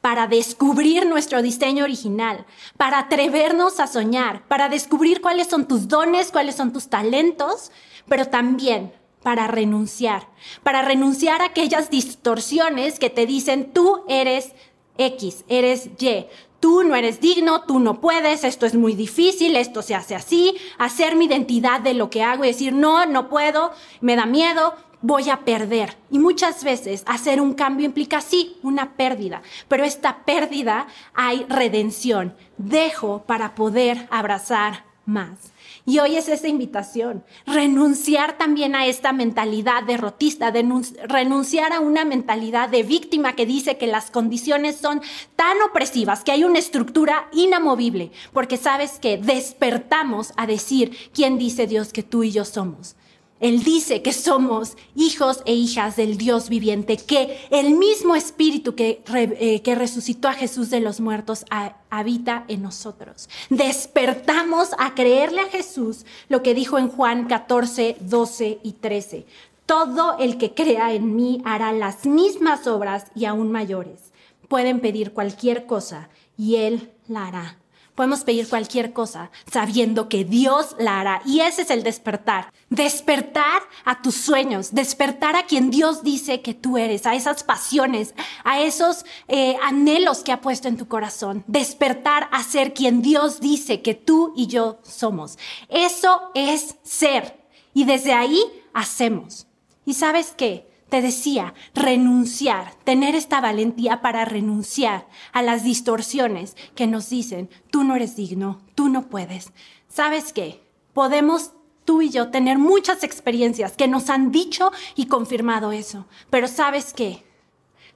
para 0.00 0.26
descubrir 0.26 1.06
nuestro 1.06 1.40
diseño 1.40 1.84
original, 1.84 2.46
para 2.76 2.98
atrevernos 2.98 3.78
a 3.78 3.86
soñar, 3.86 4.44
para 4.48 4.68
descubrir 4.68 5.20
cuáles 5.20 5.46
son 5.46 5.68
tus 5.68 5.86
dones, 5.86 6.32
cuáles 6.32 6.56
son 6.56 6.72
tus 6.72 6.88
talentos, 6.88 7.70
pero 8.08 8.26
también 8.26 8.92
para 9.24 9.48
renunciar, 9.48 10.28
para 10.62 10.82
renunciar 10.82 11.42
a 11.42 11.46
aquellas 11.46 11.90
distorsiones 11.90 13.00
que 13.00 13.10
te 13.10 13.26
dicen 13.26 13.72
tú 13.72 14.04
eres 14.06 14.52
X, 14.96 15.44
eres 15.48 15.88
Y, 15.98 16.26
tú 16.60 16.84
no 16.84 16.94
eres 16.94 17.20
digno, 17.20 17.62
tú 17.62 17.80
no 17.80 18.00
puedes, 18.00 18.44
esto 18.44 18.66
es 18.66 18.74
muy 18.74 18.94
difícil, 18.94 19.56
esto 19.56 19.82
se 19.82 19.94
hace 19.94 20.14
así, 20.14 20.54
hacer 20.78 21.16
mi 21.16 21.24
identidad 21.24 21.80
de 21.80 21.94
lo 21.94 22.10
que 22.10 22.22
hago 22.22 22.44
y 22.44 22.48
decir 22.48 22.72
no, 22.72 23.06
no 23.06 23.28
puedo, 23.28 23.72
me 24.00 24.14
da 24.14 24.26
miedo, 24.26 24.74
voy 25.00 25.30
a 25.30 25.40
perder. 25.40 25.96
Y 26.10 26.18
muchas 26.18 26.62
veces 26.62 27.02
hacer 27.06 27.40
un 27.40 27.54
cambio 27.54 27.86
implica 27.86 28.20
sí, 28.20 28.56
una 28.62 28.92
pérdida, 28.92 29.42
pero 29.68 29.84
esta 29.84 30.24
pérdida 30.24 30.86
hay 31.14 31.44
redención, 31.48 32.36
dejo 32.58 33.24
para 33.26 33.54
poder 33.54 34.06
abrazar 34.10 34.84
más. 35.06 35.53
Y 35.86 35.98
hoy 35.98 36.16
es 36.16 36.28
esa 36.28 36.48
invitación, 36.48 37.24
renunciar 37.46 38.38
también 38.38 38.74
a 38.74 38.86
esta 38.86 39.12
mentalidad 39.12 39.82
derrotista, 39.82 40.50
renunciar 40.50 41.74
a 41.74 41.80
una 41.80 42.06
mentalidad 42.06 42.70
de 42.70 42.82
víctima 42.82 43.36
que 43.36 43.44
dice 43.44 43.76
que 43.76 43.86
las 43.86 44.10
condiciones 44.10 44.76
son 44.76 45.02
tan 45.36 45.60
opresivas, 45.60 46.24
que 46.24 46.32
hay 46.32 46.44
una 46.44 46.58
estructura 46.58 47.28
inamovible, 47.32 48.12
porque 48.32 48.56
sabes 48.56 48.98
que 48.98 49.18
despertamos 49.18 50.32
a 50.38 50.46
decir 50.46 50.96
quién 51.12 51.36
dice 51.36 51.66
Dios 51.66 51.92
que 51.92 52.02
tú 52.02 52.22
y 52.22 52.30
yo 52.30 52.46
somos. 52.46 52.96
Él 53.44 53.62
dice 53.62 54.00
que 54.00 54.14
somos 54.14 54.74
hijos 54.96 55.42
e 55.44 55.52
hijas 55.52 55.96
del 55.96 56.16
Dios 56.16 56.48
viviente, 56.48 56.96
que 56.96 57.46
el 57.50 57.74
mismo 57.74 58.16
Espíritu 58.16 58.74
que, 58.74 59.02
eh, 59.12 59.74
resucitó 59.74 60.28
a 60.28 60.32
Jesús 60.32 60.70
de 60.70 60.80
los 60.80 60.98
muertos 60.98 61.44
habita 61.90 62.46
en 62.48 62.62
nosotros. 62.62 63.28
Despertamos 63.50 64.70
a 64.78 64.94
creerle 64.94 65.42
a 65.42 65.50
Jesús 65.50 66.06
lo 66.30 66.42
que 66.42 66.54
dijo 66.54 66.78
en 66.78 66.88
Juan 66.88 67.26
14, 67.26 67.98
12 68.00 68.60
y 68.62 68.72
13. 68.72 69.26
Todo 69.66 70.16
el 70.18 70.38
que 70.38 70.54
crea 70.54 70.94
en 70.94 71.14
mí 71.14 71.42
hará 71.44 71.70
las 71.72 72.06
mismas 72.06 72.66
obras 72.66 73.08
y 73.14 73.26
aún 73.26 73.52
mayores. 73.52 74.14
Pueden 74.48 74.80
pedir 74.80 75.12
cualquier 75.12 75.66
cosa 75.66 76.08
y 76.38 76.56
Él 76.56 76.92
la 77.08 77.26
hará. 77.26 77.58
Podemos 77.94 78.24
pedir 78.24 78.48
cualquier 78.48 78.92
cosa 78.92 79.30
sabiendo 79.50 80.08
que 80.08 80.24
Dios 80.24 80.74
la 80.78 81.00
hará. 81.00 81.22
Y 81.24 81.40
ese 81.40 81.62
es 81.62 81.70
el 81.70 81.84
despertar. 81.84 82.52
Despertar 82.68 83.62
a 83.84 84.02
tus 84.02 84.16
sueños, 84.16 84.74
despertar 84.74 85.36
a 85.36 85.46
quien 85.46 85.70
Dios 85.70 86.02
dice 86.02 86.42
que 86.42 86.54
tú 86.54 86.76
eres, 86.76 87.06
a 87.06 87.14
esas 87.14 87.44
pasiones, 87.44 88.14
a 88.42 88.60
esos 88.60 89.04
eh, 89.28 89.56
anhelos 89.62 90.24
que 90.24 90.32
ha 90.32 90.40
puesto 90.40 90.66
en 90.66 90.76
tu 90.76 90.88
corazón. 90.88 91.44
Despertar 91.46 92.28
a 92.32 92.42
ser 92.42 92.74
quien 92.74 93.00
Dios 93.00 93.40
dice 93.40 93.80
que 93.80 93.94
tú 93.94 94.32
y 94.36 94.48
yo 94.48 94.80
somos. 94.82 95.38
Eso 95.68 96.32
es 96.34 96.76
ser. 96.82 97.38
Y 97.74 97.84
desde 97.84 98.12
ahí 98.12 98.42
hacemos. 98.72 99.46
¿Y 99.86 99.94
sabes 99.94 100.34
qué? 100.36 100.73
Te 100.88 101.02
decía, 101.02 101.54
renunciar, 101.74 102.74
tener 102.84 103.14
esta 103.14 103.40
valentía 103.40 104.00
para 104.00 104.24
renunciar 104.24 105.06
a 105.32 105.42
las 105.42 105.64
distorsiones 105.64 106.56
que 106.74 106.86
nos 106.86 107.10
dicen, 107.10 107.50
tú 107.70 107.84
no 107.84 107.96
eres 107.96 108.16
digno, 108.16 108.60
tú 108.74 108.88
no 108.88 109.08
puedes. 109.08 109.52
¿Sabes 109.88 110.32
qué? 110.32 110.62
Podemos 110.92 111.52
tú 111.84 112.02
y 112.02 112.10
yo 112.10 112.30
tener 112.30 112.58
muchas 112.58 113.02
experiencias 113.04 113.72
que 113.76 113.88
nos 113.88 114.10
han 114.10 114.30
dicho 114.30 114.72
y 114.94 115.06
confirmado 115.06 115.72
eso, 115.72 116.06
pero 116.30 116.48
¿sabes 116.48 116.92
qué? 116.94 117.24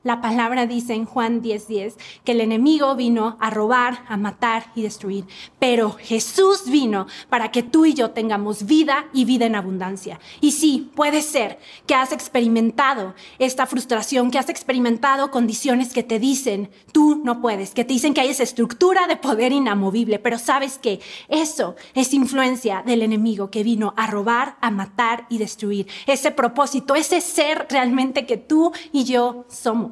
La 0.05 0.21
palabra 0.21 0.67
dice 0.67 0.95
en 0.95 1.07
Juan 1.07 1.43
10:10 1.43 1.97
que 2.23 2.31
el 2.31 2.41
enemigo 2.41 2.95
vino 2.95 3.37
a 3.41 3.51
robar, 3.51 4.05
a 4.07 4.17
matar 4.17 4.71
y 4.77 4.83
destruir. 4.83 5.27
Pero 5.59 5.97
Jesús 5.99 6.71
vino 6.71 7.09
para 7.29 7.51
que 7.51 7.65
tú 7.65 7.85
y 7.85 7.95
yo 7.95 8.13
tengamos 8.13 8.65
vida 8.65 9.09
y 9.13 9.25
vida 9.25 9.47
en 9.47 9.57
abundancia. 9.57 10.21
Y 10.41 10.53
sí, 10.53 10.93
puede 10.95 11.21
ser 11.21 11.59
que 11.87 11.97
has 11.97 12.13
experimentado 12.13 13.15
esta 13.41 13.67
frustración, 13.67 14.31
que 14.31 14.39
has 14.39 14.49
experimentado 14.49 15.33
condiciones 15.33 15.93
que 15.93 16.05
te 16.05 16.21
dicen, 16.21 16.71
tú 16.93 17.21
no 17.25 17.41
puedes, 17.41 17.75
que 17.75 17.85
te 17.85 17.95
dicen 17.95 18.15
que 18.15 18.21
hay 18.21 18.29
esa 18.29 18.45
estructura 18.45 19.09
de 19.09 19.17
poder 19.17 19.51
inamovible. 19.51 20.21
Pero 20.21 20.39
sabes 20.39 20.79
que 20.79 21.01
eso 21.27 21.75
es 21.95 22.15
influencia 22.15 22.85
del 22.87 23.03
enemigo 23.03 23.51
que 23.51 23.65
vino 23.65 23.95
a 23.97 24.07
robar, 24.07 24.59
a 24.61 24.71
matar 24.71 25.27
y 25.29 25.39
destruir. 25.39 25.89
Ese 26.07 26.31
propósito, 26.31 26.95
ese 26.95 27.21
ser 27.21 27.67
realmente 27.69 28.27
que 28.27 28.37
tú 28.37 28.71
y 28.93 29.03
yo 29.03 29.45
somos. 29.49 29.88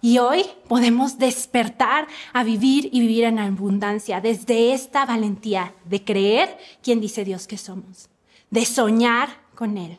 Y 0.00 0.18
hoy 0.18 0.44
podemos 0.66 1.18
despertar 1.18 2.08
a 2.32 2.42
vivir 2.42 2.88
y 2.92 3.00
vivir 3.00 3.24
en 3.24 3.38
abundancia 3.38 4.20
desde 4.20 4.72
esta 4.72 5.06
valentía 5.06 5.74
de 5.84 6.02
creer 6.02 6.58
quién 6.82 7.00
dice 7.00 7.24
Dios 7.24 7.46
que 7.46 7.56
somos, 7.56 8.08
de 8.50 8.64
soñar 8.64 9.28
con 9.54 9.78
Él, 9.78 9.98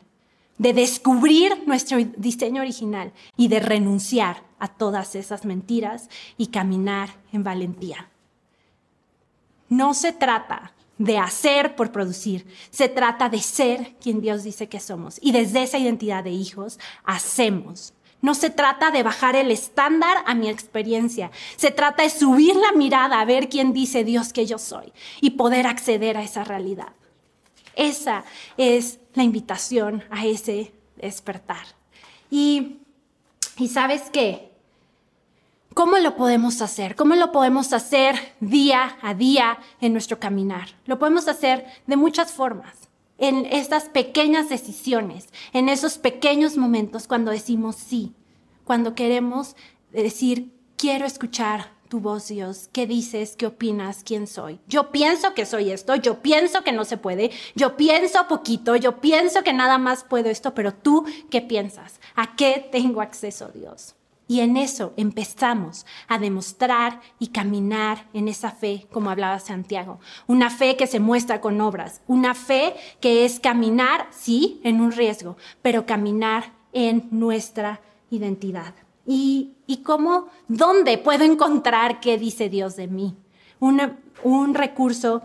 de 0.58 0.74
descubrir 0.74 1.66
nuestro 1.66 1.98
diseño 2.18 2.60
original 2.60 3.12
y 3.36 3.48
de 3.48 3.60
renunciar 3.60 4.42
a 4.58 4.68
todas 4.68 5.14
esas 5.14 5.46
mentiras 5.46 6.10
y 6.36 6.48
caminar 6.48 7.08
en 7.32 7.42
valentía. 7.42 8.10
No 9.70 9.94
se 9.94 10.12
trata 10.12 10.74
de 10.98 11.18
hacer 11.18 11.74
por 11.76 11.92
producir, 11.92 12.46
se 12.70 12.88
trata 12.88 13.30
de 13.30 13.40
ser 13.40 13.96
quien 14.00 14.20
Dios 14.20 14.44
dice 14.44 14.68
que 14.68 14.80
somos. 14.80 15.18
Y 15.22 15.32
desde 15.32 15.62
esa 15.62 15.78
identidad 15.78 16.22
de 16.22 16.30
hijos 16.30 16.78
hacemos 17.04 17.94
no 18.24 18.34
se 18.34 18.48
trata 18.48 18.90
de 18.90 19.02
bajar 19.02 19.36
el 19.36 19.50
estándar 19.50 20.16
a 20.24 20.34
mi 20.34 20.48
experiencia. 20.48 21.30
Se 21.56 21.70
trata 21.70 22.04
de 22.04 22.08
subir 22.08 22.56
la 22.56 22.72
mirada 22.72 23.20
a 23.20 23.24
ver 23.26 23.50
quién 23.50 23.74
dice 23.74 24.02
Dios 24.02 24.32
que 24.32 24.46
yo 24.46 24.56
soy 24.56 24.94
y 25.20 25.32
poder 25.32 25.66
acceder 25.66 26.16
a 26.16 26.22
esa 26.22 26.42
realidad. 26.42 26.94
Esa 27.76 28.24
es 28.56 28.98
la 29.12 29.24
invitación 29.24 30.04
a 30.10 30.24
ese 30.24 30.72
despertar. 30.96 31.66
Y, 32.30 32.78
y 33.58 33.68
sabes 33.68 34.04
qué? 34.10 34.50
¿Cómo 35.74 35.98
lo 35.98 36.16
podemos 36.16 36.62
hacer? 36.62 36.96
¿Cómo 36.96 37.16
lo 37.16 37.30
podemos 37.30 37.74
hacer 37.74 38.16
día 38.40 38.96
a 39.02 39.12
día 39.12 39.58
en 39.82 39.92
nuestro 39.92 40.18
caminar? 40.18 40.68
Lo 40.86 40.98
podemos 40.98 41.28
hacer 41.28 41.66
de 41.86 41.96
muchas 41.98 42.32
formas 42.32 42.83
en 43.18 43.46
estas 43.46 43.88
pequeñas 43.88 44.48
decisiones, 44.48 45.28
en 45.52 45.68
esos 45.68 45.98
pequeños 45.98 46.56
momentos 46.56 47.06
cuando 47.06 47.30
decimos 47.30 47.76
sí, 47.76 48.14
cuando 48.64 48.94
queremos 48.94 49.56
decir, 49.92 50.52
quiero 50.76 51.06
escuchar 51.06 51.72
tu 51.88 52.00
voz, 52.00 52.28
Dios, 52.28 52.68
qué 52.72 52.86
dices, 52.86 53.36
qué 53.36 53.46
opinas, 53.46 54.02
quién 54.04 54.26
soy. 54.26 54.58
Yo 54.66 54.90
pienso 54.90 55.34
que 55.34 55.46
soy 55.46 55.70
esto, 55.70 55.94
yo 55.94 56.22
pienso 56.22 56.64
que 56.64 56.72
no 56.72 56.84
se 56.84 56.96
puede, 56.96 57.30
yo 57.54 57.76
pienso 57.76 58.26
poquito, 58.26 58.74
yo 58.74 59.00
pienso 59.00 59.42
que 59.42 59.52
nada 59.52 59.78
más 59.78 60.02
puedo 60.02 60.30
esto, 60.30 60.54
pero 60.54 60.74
tú, 60.74 61.04
¿qué 61.30 61.40
piensas? 61.40 62.00
¿A 62.16 62.34
qué 62.34 62.68
tengo 62.72 63.00
acceso, 63.00 63.50
Dios? 63.54 63.94
Y 64.26 64.40
en 64.40 64.56
eso 64.56 64.94
empezamos 64.96 65.84
a 66.08 66.18
demostrar 66.18 67.00
y 67.18 67.28
caminar 67.28 68.08
en 68.14 68.28
esa 68.28 68.50
fe, 68.50 68.86
como 68.90 69.10
hablaba 69.10 69.38
Santiago. 69.38 70.00
Una 70.26 70.48
fe 70.48 70.76
que 70.76 70.86
se 70.86 70.98
muestra 70.98 71.40
con 71.40 71.60
obras. 71.60 72.00
Una 72.06 72.34
fe 72.34 72.74
que 73.00 73.24
es 73.24 73.38
caminar, 73.38 74.08
sí, 74.10 74.60
en 74.64 74.80
un 74.80 74.92
riesgo, 74.92 75.36
pero 75.60 75.84
caminar 75.84 76.52
en 76.72 77.08
nuestra 77.10 77.80
identidad. 78.10 78.74
¿Y, 79.06 79.52
y 79.66 79.78
cómo, 79.78 80.28
dónde 80.48 80.96
puedo 80.96 81.24
encontrar 81.24 82.00
qué 82.00 82.16
dice 82.16 82.48
Dios 82.48 82.76
de 82.76 82.88
mí? 82.88 83.16
un 84.22 84.54
recurso 84.54 85.22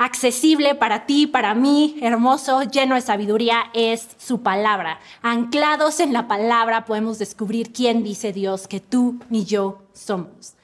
accesible 0.00 0.74
para 0.74 1.04
ti, 1.04 1.26
para 1.26 1.54
mí, 1.54 1.98
hermoso, 2.00 2.62
lleno 2.62 2.94
de 2.94 3.02
sabiduría, 3.02 3.64
es 3.74 4.08
su 4.16 4.40
palabra. 4.40 4.98
Anclados 5.20 6.00
en 6.00 6.14
la 6.14 6.26
palabra 6.26 6.86
podemos 6.86 7.18
descubrir 7.18 7.70
quién 7.70 8.02
dice 8.02 8.32
Dios 8.32 8.66
que 8.66 8.80
tú 8.80 9.20
ni 9.28 9.44
yo 9.44 9.82
somos. 9.92 10.54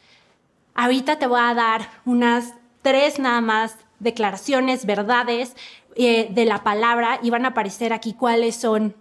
Ahorita 0.75 1.19
te 1.19 1.27
voy 1.27 1.41
a 1.43 1.53
dar 1.53 1.91
unas 2.07 2.55
tres 2.81 3.19
nada 3.19 3.43
más 3.43 3.77
declaraciones, 3.99 4.87
verdades 4.87 5.55
eh, 5.97 6.29
de 6.31 6.47
la 6.47 6.65
palabra 6.65 7.21
y 7.23 7.29
van 7.29 7.45
a 7.45 7.49
aparecer 7.49 7.93
aquí 7.93 8.15
cuáles 8.15 8.57
son 8.57 8.95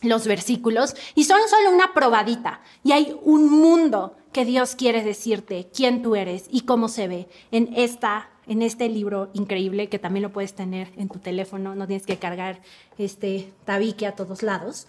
los 0.00 0.26
versículos 0.26 0.96
y 1.14 1.24
son 1.24 1.40
solo 1.50 1.70
una 1.70 1.92
probadita 1.92 2.62
y 2.82 2.92
hay 2.92 3.14
un 3.22 3.50
mundo 3.50 4.16
que 4.32 4.46
Dios 4.46 4.74
quiere 4.74 5.04
decirte 5.04 5.68
quién 5.74 6.00
tú 6.00 6.16
eres 6.16 6.46
y 6.50 6.62
cómo 6.62 6.88
se 6.88 7.08
ve 7.08 7.28
en 7.50 7.70
esta 7.76 8.30
en 8.50 8.62
este 8.62 8.88
libro 8.88 9.30
increíble 9.32 9.88
que 9.88 10.00
también 10.00 10.24
lo 10.24 10.32
puedes 10.32 10.54
tener 10.54 10.90
en 10.96 11.08
tu 11.08 11.20
teléfono, 11.20 11.76
no 11.76 11.86
tienes 11.86 12.04
que 12.04 12.18
cargar 12.18 12.60
este 12.98 13.52
tabique 13.64 14.08
a 14.08 14.16
todos 14.16 14.42
lados. 14.42 14.88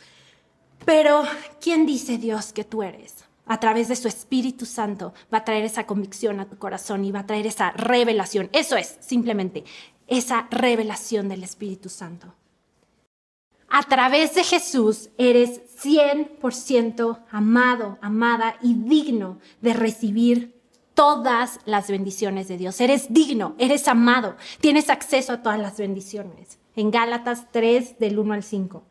Pero, 0.84 1.24
¿quién 1.62 1.86
dice 1.86 2.18
Dios 2.18 2.53
que 2.53 2.63
tú 2.63 2.82
eres? 2.82 3.24
A 3.46 3.60
través 3.60 3.88
de 3.88 3.96
su 3.96 4.08
Espíritu 4.08 4.65
Santo 4.65 5.13
va 5.32 5.39
a 5.39 5.46
traer 5.46 5.63
esa 5.63 5.86
convicción 5.86 6.39
a 6.39 6.50
tu 6.50 6.58
corazón 6.58 7.06
y 7.06 7.12
va 7.12 7.20
a 7.20 7.27
traer 7.27 7.46
esa 7.46 7.70
revelación. 7.74 8.50
Eso 8.51 8.77
es, 8.77 8.98
simplemente, 9.00 9.63
esa 10.08 10.48
revelación 10.50 11.30
del 11.30 11.44
Espíritu 11.44 11.88
Santo. 11.88 12.34
A 13.70 13.84
través 13.84 14.34
de 14.34 14.44
Jesús 14.44 15.10
eres 15.20 15.62
100% 15.84 17.20
amado, 17.30 18.00
amada 18.01 18.56
y 18.63 18.74
digno 18.74 19.38
de 19.62 19.74
recibir 19.74 20.61
todas 21.01 21.60
las 21.65 21.89
bendiciones 21.89 22.48
de 22.48 22.60
Dios. 22.60 22.79
Eres 22.79 23.12
digno, 23.12 23.55
eres 23.58 23.88
amado, 23.88 24.36
tienes 24.60 24.88
acceso 24.88 25.34
a 25.34 25.41
todas 25.41 25.60
las 25.60 25.77
bendiciones. 25.77 26.60
En 26.75 26.91
Gálatas 26.91 27.48
3 27.51 27.98
del 27.98 28.20
1 28.20 28.36
al 28.36 28.43
5. 28.43 28.84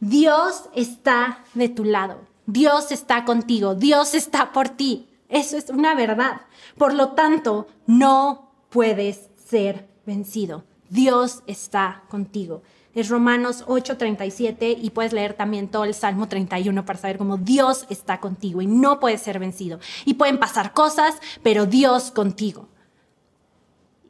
Dios 0.00 0.64
está 0.74 1.44
de 1.54 1.68
tu 1.68 1.84
lado, 1.84 2.18
Dios 2.46 2.90
está 2.90 3.24
contigo, 3.24 3.76
Dios 3.76 4.14
está 4.14 4.50
por 4.52 4.70
ti. 4.70 5.08
Eso 5.28 5.56
es 5.56 5.70
una 5.70 5.94
verdad. 5.94 6.40
Por 6.76 6.92
lo 6.92 7.10
tanto, 7.10 7.68
no 7.86 8.50
puedes 8.68 9.30
ser 9.48 9.86
vencido. 10.04 10.64
Dios 10.90 11.44
está 11.46 12.02
contigo. 12.08 12.62
Es 12.96 13.10
Romanos 13.10 13.62
8:37 13.66 14.78
y 14.80 14.88
puedes 14.88 15.12
leer 15.12 15.34
también 15.34 15.68
todo 15.68 15.84
el 15.84 15.92
Salmo 15.92 16.28
31 16.28 16.86
para 16.86 16.98
saber 16.98 17.18
cómo 17.18 17.36
Dios 17.36 17.84
está 17.90 18.20
contigo 18.20 18.62
y 18.62 18.66
no 18.66 19.00
puedes 19.00 19.20
ser 19.20 19.38
vencido. 19.38 19.78
Y 20.06 20.14
pueden 20.14 20.38
pasar 20.38 20.72
cosas, 20.72 21.14
pero 21.42 21.66
Dios 21.66 22.10
contigo. 22.10 22.68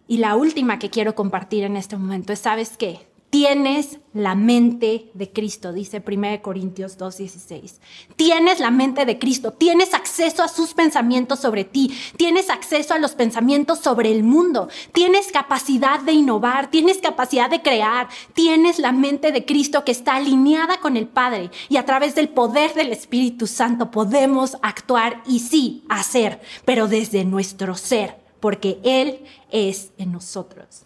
Y 0.07 0.19
la 0.19 0.37
última 0.37 0.78
que 0.78 0.88
quiero 0.88 1.16
compartir 1.16 1.64
en 1.64 1.76
este 1.76 1.97
momento 1.97 2.33
es, 2.33 2.38
¿sabes 2.38 2.76
qué? 2.76 3.09
Tienes 3.37 3.99
la 4.14 4.35
mente 4.35 5.11
de 5.12 5.31
Cristo, 5.31 5.75
dice 5.75 6.02
1 6.02 6.40
Corintios 6.40 6.97
2.16. 6.97 7.81
Tienes 8.16 8.61
la 8.61 8.71
mente 8.71 9.05
de 9.05 9.19
Cristo, 9.19 9.52
tienes 9.52 9.93
acceso 9.93 10.43
a 10.43 10.49
sus 10.49 10.73
pensamientos 10.73 11.40
sobre 11.40 11.64
ti, 11.64 11.95
tienes 12.16 12.49
acceso 12.49 12.95
a 12.95 12.99
los 12.99 13.12
pensamientos 13.12 13.81
sobre 13.81 14.11
el 14.11 14.23
mundo, 14.23 14.71
tienes 14.93 15.31
capacidad 15.33 16.00
de 16.00 16.12
innovar, 16.12 16.71
tienes 16.71 16.97
capacidad 16.97 17.50
de 17.50 17.61
crear, 17.61 18.09
tienes 18.33 18.78
la 18.78 18.93
mente 18.93 19.33
de 19.33 19.45
Cristo 19.45 19.85
que 19.85 19.93
está 19.93 20.16
alineada 20.16 20.81
con 20.81 20.97
el 20.97 21.07
Padre 21.07 21.50
y 21.69 21.76
a 21.76 21.85
través 21.85 22.14
del 22.14 22.31
poder 22.31 22.73
del 22.73 22.90
Espíritu 22.90 23.47
Santo 23.47 23.90
podemos 23.90 24.57
actuar 24.62 25.23
y 25.26 25.40
sí 25.40 25.85
hacer, 25.90 26.40
pero 26.64 26.88
desde 26.88 27.26
nuestro 27.26 27.75
ser, 27.75 28.16
porque 28.40 28.78
Él 28.83 29.26
es 29.50 29.93
en 29.99 30.12
nosotros 30.12 30.86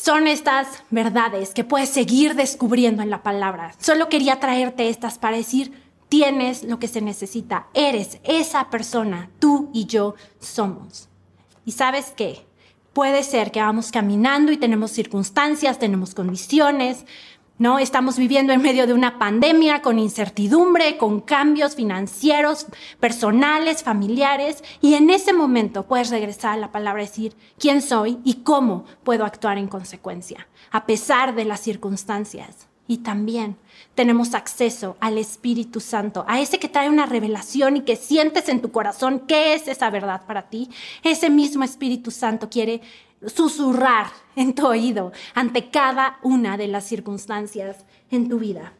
son 0.00 0.28
estas 0.28 0.84
verdades 0.90 1.52
que 1.54 1.64
puedes 1.64 1.88
seguir 1.88 2.34
descubriendo 2.34 3.02
en 3.02 3.10
la 3.10 3.22
palabra. 3.22 3.74
Solo 3.78 4.08
quería 4.08 4.38
traerte 4.38 4.88
estas 4.88 5.18
para 5.18 5.36
decir, 5.36 5.72
tienes 6.08 6.62
lo 6.62 6.78
que 6.78 6.88
se 6.88 7.00
necesita, 7.00 7.66
eres 7.74 8.18
esa 8.22 8.70
persona, 8.70 9.30
tú 9.40 9.70
y 9.74 9.86
yo 9.86 10.14
somos. 10.38 11.08
¿Y 11.64 11.72
sabes 11.72 12.12
qué? 12.16 12.46
Puede 12.92 13.22
ser 13.24 13.50
que 13.50 13.60
vamos 13.60 13.90
caminando 13.90 14.52
y 14.52 14.56
tenemos 14.56 14.92
circunstancias, 14.92 15.78
tenemos 15.78 16.14
condiciones, 16.14 17.04
¿no? 17.58 17.78
Estamos 17.78 18.16
viviendo 18.16 18.52
en 18.52 18.62
medio 18.62 18.86
de 18.86 18.92
una 18.92 19.18
pandemia 19.18 19.82
con 19.82 19.98
incertidumbre, 19.98 20.96
con 20.96 21.20
cambios 21.20 21.74
financieros, 21.74 22.66
personales, 23.00 23.82
familiares, 23.82 24.62
y 24.80 24.94
en 24.94 25.10
ese 25.10 25.32
momento 25.32 25.84
puedes 25.84 26.10
regresar 26.10 26.52
a 26.52 26.56
la 26.60 26.72
palabra 26.72 27.02
y 27.02 27.06
decir 27.06 27.36
quién 27.58 27.82
soy 27.82 28.18
y 28.24 28.42
cómo 28.42 28.84
puedo 29.04 29.24
actuar 29.24 29.58
en 29.58 29.68
consecuencia, 29.68 30.48
a 30.70 30.86
pesar 30.86 31.34
de 31.34 31.44
las 31.44 31.60
circunstancias. 31.60 32.68
Y 32.90 32.98
también 32.98 33.58
tenemos 33.94 34.32
acceso 34.32 34.96
al 35.00 35.18
Espíritu 35.18 35.78
Santo, 35.78 36.24
a 36.26 36.40
ese 36.40 36.58
que 36.58 36.70
trae 36.70 36.88
una 36.88 37.04
revelación 37.04 37.76
y 37.76 37.80
que 37.82 37.96
sientes 37.96 38.48
en 38.48 38.62
tu 38.62 38.72
corazón 38.72 39.24
qué 39.28 39.52
es 39.52 39.68
esa 39.68 39.90
verdad 39.90 40.22
para 40.26 40.48
ti. 40.48 40.70
Ese 41.02 41.28
mismo 41.28 41.64
Espíritu 41.64 42.10
Santo 42.10 42.48
quiere 42.48 42.80
susurrar 43.26 44.06
en 44.36 44.54
tu 44.54 44.66
oído 44.66 45.12
ante 45.34 45.70
cada 45.70 46.18
una 46.22 46.56
de 46.56 46.68
las 46.68 46.84
circunstancias 46.84 47.84
en 48.10 48.28
tu 48.28 48.38
vida. 48.38 48.74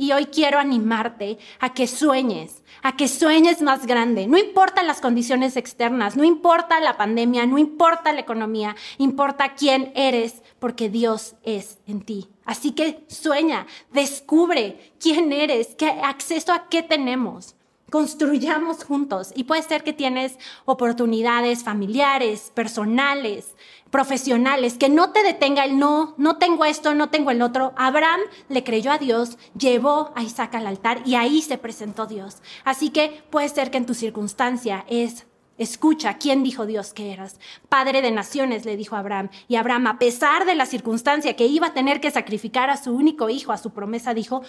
Y 0.00 0.12
hoy 0.12 0.26
quiero 0.26 0.60
animarte 0.60 1.38
a 1.58 1.74
que 1.74 1.88
sueñes, 1.88 2.62
a 2.84 2.96
que 2.96 3.08
sueñes 3.08 3.62
más 3.62 3.84
grande. 3.84 4.28
No 4.28 4.38
importa 4.38 4.84
las 4.84 5.00
condiciones 5.00 5.56
externas, 5.56 6.16
no 6.16 6.22
importa 6.22 6.78
la 6.78 6.96
pandemia, 6.96 7.46
no 7.46 7.58
importa 7.58 8.12
la 8.12 8.20
economía, 8.20 8.76
importa 8.98 9.54
quién 9.54 9.90
eres, 9.96 10.44
porque 10.60 10.88
Dios 10.88 11.34
es 11.42 11.80
en 11.88 12.02
ti. 12.02 12.28
Así 12.44 12.70
que 12.70 13.04
sueña, 13.08 13.66
descubre 13.92 14.92
quién 15.00 15.32
eres, 15.32 15.74
qué 15.74 15.88
acceso 15.88 16.52
a 16.52 16.68
qué 16.68 16.84
tenemos 16.84 17.56
construyamos 17.90 18.84
juntos. 18.84 19.32
Y 19.34 19.44
puede 19.44 19.62
ser 19.62 19.84
que 19.84 19.92
tienes 19.92 20.38
oportunidades 20.64 21.64
familiares, 21.64 22.52
personales, 22.54 23.54
profesionales, 23.90 24.74
que 24.74 24.88
no 24.88 25.10
te 25.12 25.22
detenga 25.22 25.64
el 25.64 25.78
no, 25.78 26.14
no 26.18 26.36
tengo 26.36 26.64
esto, 26.64 26.94
no 26.94 27.10
tengo 27.10 27.30
el 27.30 27.42
otro. 27.42 27.72
Abraham 27.76 28.20
le 28.48 28.64
creyó 28.64 28.92
a 28.92 28.98
Dios, 28.98 29.38
llevó 29.56 30.12
a 30.14 30.22
Isaac 30.22 30.54
al 30.54 30.66
altar 30.66 31.02
y 31.04 31.14
ahí 31.14 31.42
se 31.42 31.58
presentó 31.58 32.06
Dios. 32.06 32.38
Así 32.64 32.90
que 32.90 33.22
puede 33.30 33.48
ser 33.48 33.70
que 33.70 33.78
en 33.78 33.86
tu 33.86 33.94
circunstancia 33.94 34.84
es 34.88 35.26
Escucha, 35.58 36.18
¿quién 36.18 36.44
dijo 36.44 36.66
Dios 36.66 36.92
que 36.92 37.12
eras? 37.12 37.40
Padre 37.68 38.00
de 38.00 38.12
naciones, 38.12 38.64
le 38.64 38.76
dijo 38.76 38.94
Abraham. 38.94 39.28
Y 39.48 39.56
Abraham, 39.56 39.88
a 39.88 39.98
pesar 39.98 40.46
de 40.46 40.54
la 40.54 40.66
circunstancia 40.66 41.34
que 41.34 41.46
iba 41.46 41.66
a 41.66 41.74
tener 41.74 42.00
que 42.00 42.12
sacrificar 42.12 42.70
a 42.70 42.76
su 42.76 42.94
único 42.94 43.28
hijo, 43.28 43.50
a 43.50 43.58
su 43.58 43.70
promesa, 43.70 44.14
dijo, 44.14 44.42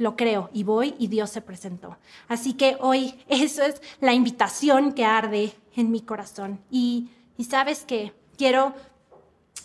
lo 0.00 0.16
creo 0.16 0.48
y 0.54 0.64
voy 0.64 0.94
y 0.98 1.08
Dios 1.08 1.28
se 1.28 1.42
presentó. 1.42 1.98
Así 2.26 2.54
que 2.54 2.78
hoy 2.80 3.14
eso 3.28 3.62
es 3.62 3.80
la 4.00 4.14
invitación 4.14 4.92
que 4.92 5.04
arde 5.04 5.52
en 5.76 5.92
mi 5.92 6.00
corazón. 6.00 6.58
Y, 6.70 7.10
sabes 7.48 7.84
que 7.84 8.12
quiero 8.36 8.74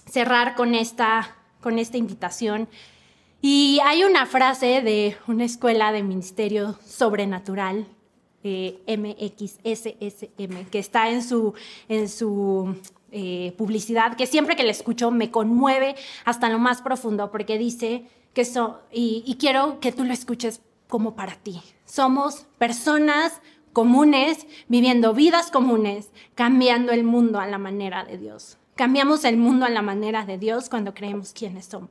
cerrar 0.10 0.56
con 0.56 0.76
esta, 0.76 1.36
con 1.62 1.80
esta 1.80 1.98
invitación. 1.98 2.70
Y 3.42 3.80
hay 3.84 4.04
una 4.04 4.26
frase 4.26 4.82
de 4.82 5.18
una 5.28 5.44
escuela 5.44 5.92
de 5.92 6.04
ministerio 6.04 6.78
sobrenatural, 6.86 7.86
eh, 8.44 8.80
MXSSM, 8.88 10.70
que 10.70 10.80
está 10.80 11.10
en 11.10 11.22
su, 11.22 11.54
en 11.90 12.08
su 12.08 12.76
eh, 13.12 13.54
publicidad, 13.58 14.16
que 14.16 14.26
siempre 14.26 14.56
que 14.56 14.64
la 14.64 14.72
escucho 14.72 15.12
me 15.12 15.32
conmueve 15.32 15.96
hasta 16.24 16.50
lo 16.50 16.60
más 16.60 16.82
profundo, 16.82 17.30
porque 17.30 17.58
dice, 17.58 18.06
que 18.36 18.46
y, 18.92 19.38
quiero 19.40 19.80
que 19.80 19.94
tú 19.94 20.04
lo 20.04 20.14
escuches 20.14 20.62
como 20.90 21.16
para 21.16 21.36
ti. 21.36 21.62
Somos 21.86 22.46
personas 22.60 23.42
comunes, 23.72 24.46
viviendo 24.68 25.14
vidas 25.14 25.50
comunes, 25.50 26.10
cambiando 26.36 26.92
el 26.92 27.06
mundo 27.06 27.40
a 27.40 27.48
la 27.48 27.58
manera 27.58 28.04
de 28.04 28.18
Dios. 28.18 28.58
Cambiamos 28.76 29.24
el 29.24 29.38
mundo 29.38 29.66
a 29.66 29.70
la 29.70 29.82
manera 29.82 30.26
de 30.26 30.38
Dios 30.38 30.70
cuando 30.70 30.94
creemos 30.94 31.32
quiénes 31.32 31.68
somos. 31.68 31.90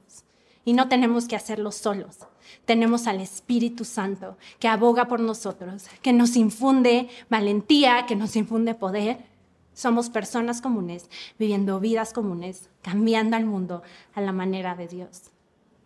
Y 0.66 0.74
no 0.74 0.88
tenemos 0.88 1.26
que 1.26 1.36
hacerlo 1.36 1.72
solos. 1.72 2.18
Tenemos 2.66 3.06
al 3.06 3.20
Espíritu 3.20 3.86
Santo 3.86 4.36
que 4.58 4.68
aboga 4.68 5.08
por 5.08 5.20
nosotros, 5.20 5.86
que 6.02 6.12
nos 6.12 6.36
infunde 6.36 7.08
valentía, 7.30 8.04
que 8.06 8.16
nos 8.16 8.36
infunde 8.36 8.74
poder. 8.74 9.24
Somos 9.72 10.10
personas 10.10 10.60
comunes, 10.60 11.08
viviendo 11.38 11.80
vidas 11.80 12.12
comunes, 12.12 12.68
cambiando 12.82 13.36
al 13.36 13.46
mundo 13.46 13.82
a 14.14 14.20
la 14.20 14.32
manera 14.32 14.74
de 14.74 14.88
Dios 14.88 15.33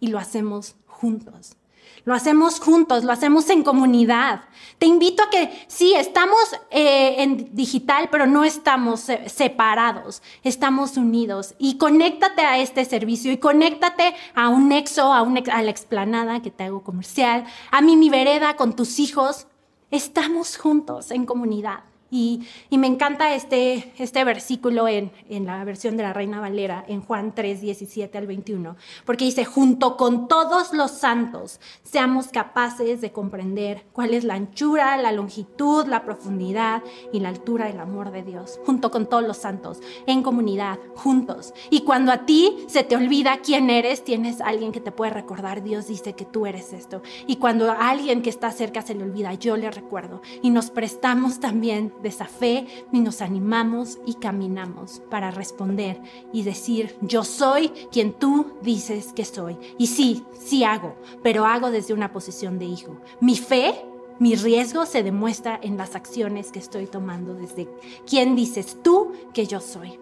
y 0.01 0.09
lo 0.09 0.19
hacemos 0.19 0.77
juntos. 0.87 1.57
Lo 2.05 2.15
hacemos 2.15 2.61
juntos, 2.61 3.05
lo 3.05 3.13
hacemos 3.13 3.51
en 3.51 3.63
comunidad. 3.63 4.43
Te 4.79 4.87
invito 4.87 5.23
a 5.23 5.31
que 5.31 5.67
sí, 5.67 5.95
estamos 5.95 6.39
eh, 6.71 7.23
en 7.23 7.55
digital, 7.55 8.09
pero 8.11 8.27
no 8.27 8.45
estamos 8.45 9.09
separados, 9.27 10.23
estamos 10.43 10.97
unidos. 10.97 11.55
Y 11.59 11.77
conéctate 11.77 12.43
a 12.43 12.59
este 12.59 12.85
servicio 12.85 13.31
y 13.33 13.39
conéctate 13.39 14.15
a 14.35 14.49
un 14.49 14.69
nexo, 14.69 15.13
a, 15.13 15.21
a 15.21 15.63
la 15.63 15.71
explanada 15.71 16.41
que 16.41 16.51
te 16.51 16.65
hago 16.65 16.83
comercial, 16.83 17.45
a 17.71 17.81
Mini 17.83 18.09
Vereda 18.09 18.57
con 18.57 18.75
tus 18.75 18.99
hijos. 18.99 19.47
Estamos 19.91 20.57
juntos 20.57 21.11
en 21.11 21.27
comunidad. 21.27 21.88
Y, 22.11 22.47
me 22.71 22.87
encanta 22.87 23.35
este, 23.35 23.93
este 23.99 24.25
versículo 24.25 24.89
en, 24.89 25.11
en, 25.29 25.47
la 25.47 25.63
versión 25.65 25.97
de 25.97 26.05
la 26.05 26.13
Reina 26.13 26.41
Valera, 26.41 26.85
en 26.89 27.03
Juan 27.03 27.35
3, 27.35 27.61
17 27.61 28.17
al 28.17 28.27
21, 28.27 28.77
porque 29.05 29.25
dice, 29.25 29.45
junto 29.45 29.97
con 29.97 30.29
todos 30.29 30.73
los 30.73 30.93
santos, 30.93 31.61
seamos 31.83 32.29
capaces 32.29 33.01
de 33.01 33.13
comprender 33.13 33.85
cuál 33.93 34.15
es 34.15 34.25
la 34.25 34.35
anchura, 34.35 34.97
la 34.97 35.13
longitud, 35.13 35.87
la 35.87 36.05
profundidad 36.05 36.83
y 37.13 37.21
la 37.21 37.29
altura 37.29 37.67
del 37.67 37.81
amor 37.81 38.11
de 38.11 38.23
Dios, 38.23 38.59
junto 38.65 38.91
con 38.91 39.07
todos 39.07 39.25
los 39.25 39.37
santos, 39.37 39.81
en 40.07 40.23
comunidad, 40.23 40.79
juntos. 40.95 41.53
Y 41.69 41.83
cuando 41.83 42.13
a 42.13 42.25
ti 42.25 42.57
se 42.69 42.85
te 42.85 42.97
olvida 42.97 43.41
quién 43.43 43.69
eres, 43.69 44.05
tienes 44.05 44.41
alguien 44.41 44.73
que 44.73 44.81
te 44.81 44.93
puede 44.93 45.11
recordar, 45.11 45.63
Dios 45.63 45.89
dice 45.89 46.15
que 46.15 46.25
tú 46.25 46.47
eres 46.47 46.73
esto. 46.73 47.03
Y 47.27 47.37
cuando 47.37 47.71
a 47.71 47.91
alguien 47.91 48.23
que 48.23 48.31
está 48.31 48.51
cerca 48.51 48.81
se 48.81 48.95
le 48.95 49.05
olvida, 49.05 49.35
yo 49.35 49.57
le 49.57 49.71
recuerdo. 49.71 50.23
Y 50.41 50.51
nos 50.51 50.71
prestamos 50.71 51.41
también 51.41 51.93
de 52.03 52.09
esa 52.09 52.27
fe 52.27 52.67
y 52.93 53.01
nos 53.01 53.21
animamos 53.21 53.99
y 54.07 54.15
caminamos 54.15 55.03
para 55.11 55.31
responder 55.31 56.01
y 56.33 56.43
decir, 56.43 56.97
yo 57.01 57.25
soy 57.25 57.71
quien 57.91 58.13
tú 58.13 58.53
dices 58.63 59.13
que 59.13 59.25
soy. 59.25 59.57
Y 59.79 59.89
sí, 59.89 60.25
sí 60.39 60.65
hago, 60.65 60.97
pero 61.23 61.45
hago 61.45 61.71
desde 61.71 61.95
una 61.95 62.13
posición 62.13 62.59
de 62.59 62.67
hijo. 62.67 62.97
Mi 63.21 63.37
fe 63.37 63.85
mi 64.19 64.35
riesgo 64.35 64.85
se 64.85 65.05
demuestra 65.05 65.61
en 65.63 65.77
las 65.77 65.95
acciones 65.95 66.51
que 66.51 66.59
estoy 66.59 66.87
tomando 66.87 67.35
desde 67.35 67.69
quién 68.05 68.35
dices 68.35 68.77
tú 68.83 69.13
que 69.33 69.47
yo 69.47 69.61
soy. 69.61 70.01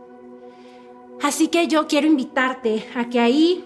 Así 1.22 1.48
que 1.48 1.66
yo 1.68 1.87
quiero 1.87 2.06
invitarte 2.06 2.87
a 2.94 3.09
que 3.11 3.20
ahí, 3.20 3.64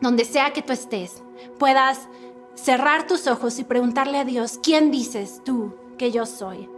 donde 0.00 0.24
sea 0.24 0.52
que 0.52 0.62
tú 0.62 0.72
estés, 0.72 1.22
puedas 1.58 2.08
cerrar 2.54 3.06
tus 3.06 3.28
ojos 3.28 3.58
y 3.60 3.64
preguntarle 3.64 4.18
a 4.18 4.24
Dios, 4.24 4.58
¿quién 4.60 4.90
dices 4.90 5.40
tú 5.44 5.74
que 5.96 6.10
yo 6.10 6.26
soy? 6.26 6.68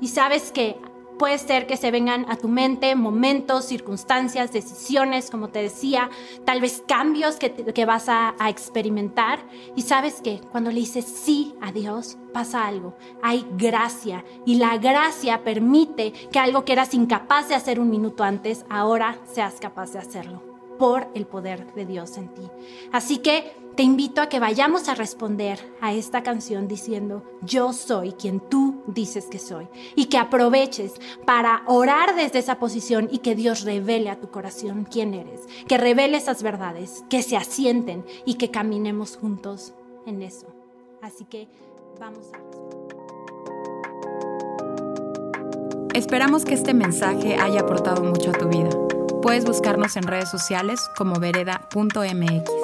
Y 0.00 0.08
sabes 0.08 0.52
que 0.52 0.76
Puede 1.18 1.38
ser 1.38 1.68
que 1.68 1.76
se 1.76 1.92
vengan 1.92 2.26
a 2.28 2.36
tu 2.36 2.48
mente 2.48 2.96
momentos, 2.96 3.66
circunstancias, 3.66 4.52
decisiones, 4.52 5.30
como 5.30 5.48
te 5.48 5.60
decía, 5.60 6.10
tal 6.44 6.60
vez 6.60 6.82
cambios 6.88 7.36
que, 7.36 7.84
vas 7.86 8.08
a, 8.08 8.34
a, 8.40 8.50
experimentar. 8.50 9.38
Y 9.76 9.82
sabes 9.82 10.20
que 10.20 10.40
cuando 10.50 10.70
le 10.70 10.80
dices 10.80 11.04
sí 11.04 11.54
a 11.60 11.70
Dios, 11.70 12.18
pasa 12.32 12.66
algo. 12.66 12.96
Hay 13.22 13.46
gracia. 13.56 14.24
Y 14.44 14.56
la 14.56 14.76
gracia 14.78 15.44
permite 15.44 16.12
que 16.32 16.40
algo 16.40 16.64
que 16.64 16.72
eras 16.72 16.94
incapaz 16.94 17.48
de 17.48 17.54
hacer 17.54 17.78
un 17.78 17.90
minuto 17.90 18.24
antes, 18.24 18.64
ahora 18.68 19.18
seas 19.24 19.60
capaz 19.60 19.92
de 19.92 20.00
hacerlo 20.00 20.42
por 20.78 21.08
el 21.14 21.26
poder 21.26 21.72
de 21.74 21.86
Dios 21.86 22.16
en 22.16 22.28
ti. 22.34 22.42
Así 22.92 23.18
que 23.18 23.52
te 23.76 23.82
invito 23.82 24.20
a 24.20 24.28
que 24.28 24.38
vayamos 24.38 24.88
a 24.88 24.94
responder 24.94 25.58
a 25.80 25.92
esta 25.92 26.22
canción 26.22 26.68
diciendo, 26.68 27.24
yo 27.42 27.72
soy 27.72 28.12
quien 28.12 28.40
tú 28.40 28.82
dices 28.86 29.26
que 29.26 29.38
soy. 29.38 29.68
Y 29.96 30.06
que 30.06 30.18
aproveches 30.18 30.94
para 31.26 31.62
orar 31.66 32.14
desde 32.14 32.38
esa 32.38 32.58
posición 32.58 33.08
y 33.10 33.18
que 33.18 33.34
Dios 33.34 33.62
revele 33.62 34.10
a 34.10 34.20
tu 34.20 34.30
corazón 34.30 34.86
quién 34.88 35.14
eres. 35.14 35.40
Que 35.66 35.76
revele 35.76 36.16
esas 36.16 36.42
verdades, 36.42 37.04
que 37.10 37.22
se 37.22 37.36
asienten 37.36 38.04
y 38.24 38.34
que 38.34 38.50
caminemos 38.50 39.16
juntos 39.16 39.74
en 40.06 40.22
eso. 40.22 40.46
Así 41.02 41.24
que 41.24 41.48
vamos 41.98 42.26
a... 42.32 42.38
Esperamos 45.94 46.44
que 46.44 46.54
este 46.54 46.74
mensaje 46.74 47.36
haya 47.36 47.60
aportado 47.60 48.02
mucho 48.02 48.30
a 48.30 48.32
tu 48.32 48.48
vida. 48.48 48.70
Puedes 49.22 49.44
buscarnos 49.44 49.96
en 49.96 50.02
redes 50.04 50.28
sociales 50.28 50.80
como 50.96 51.18
vereda.mx. 51.20 52.63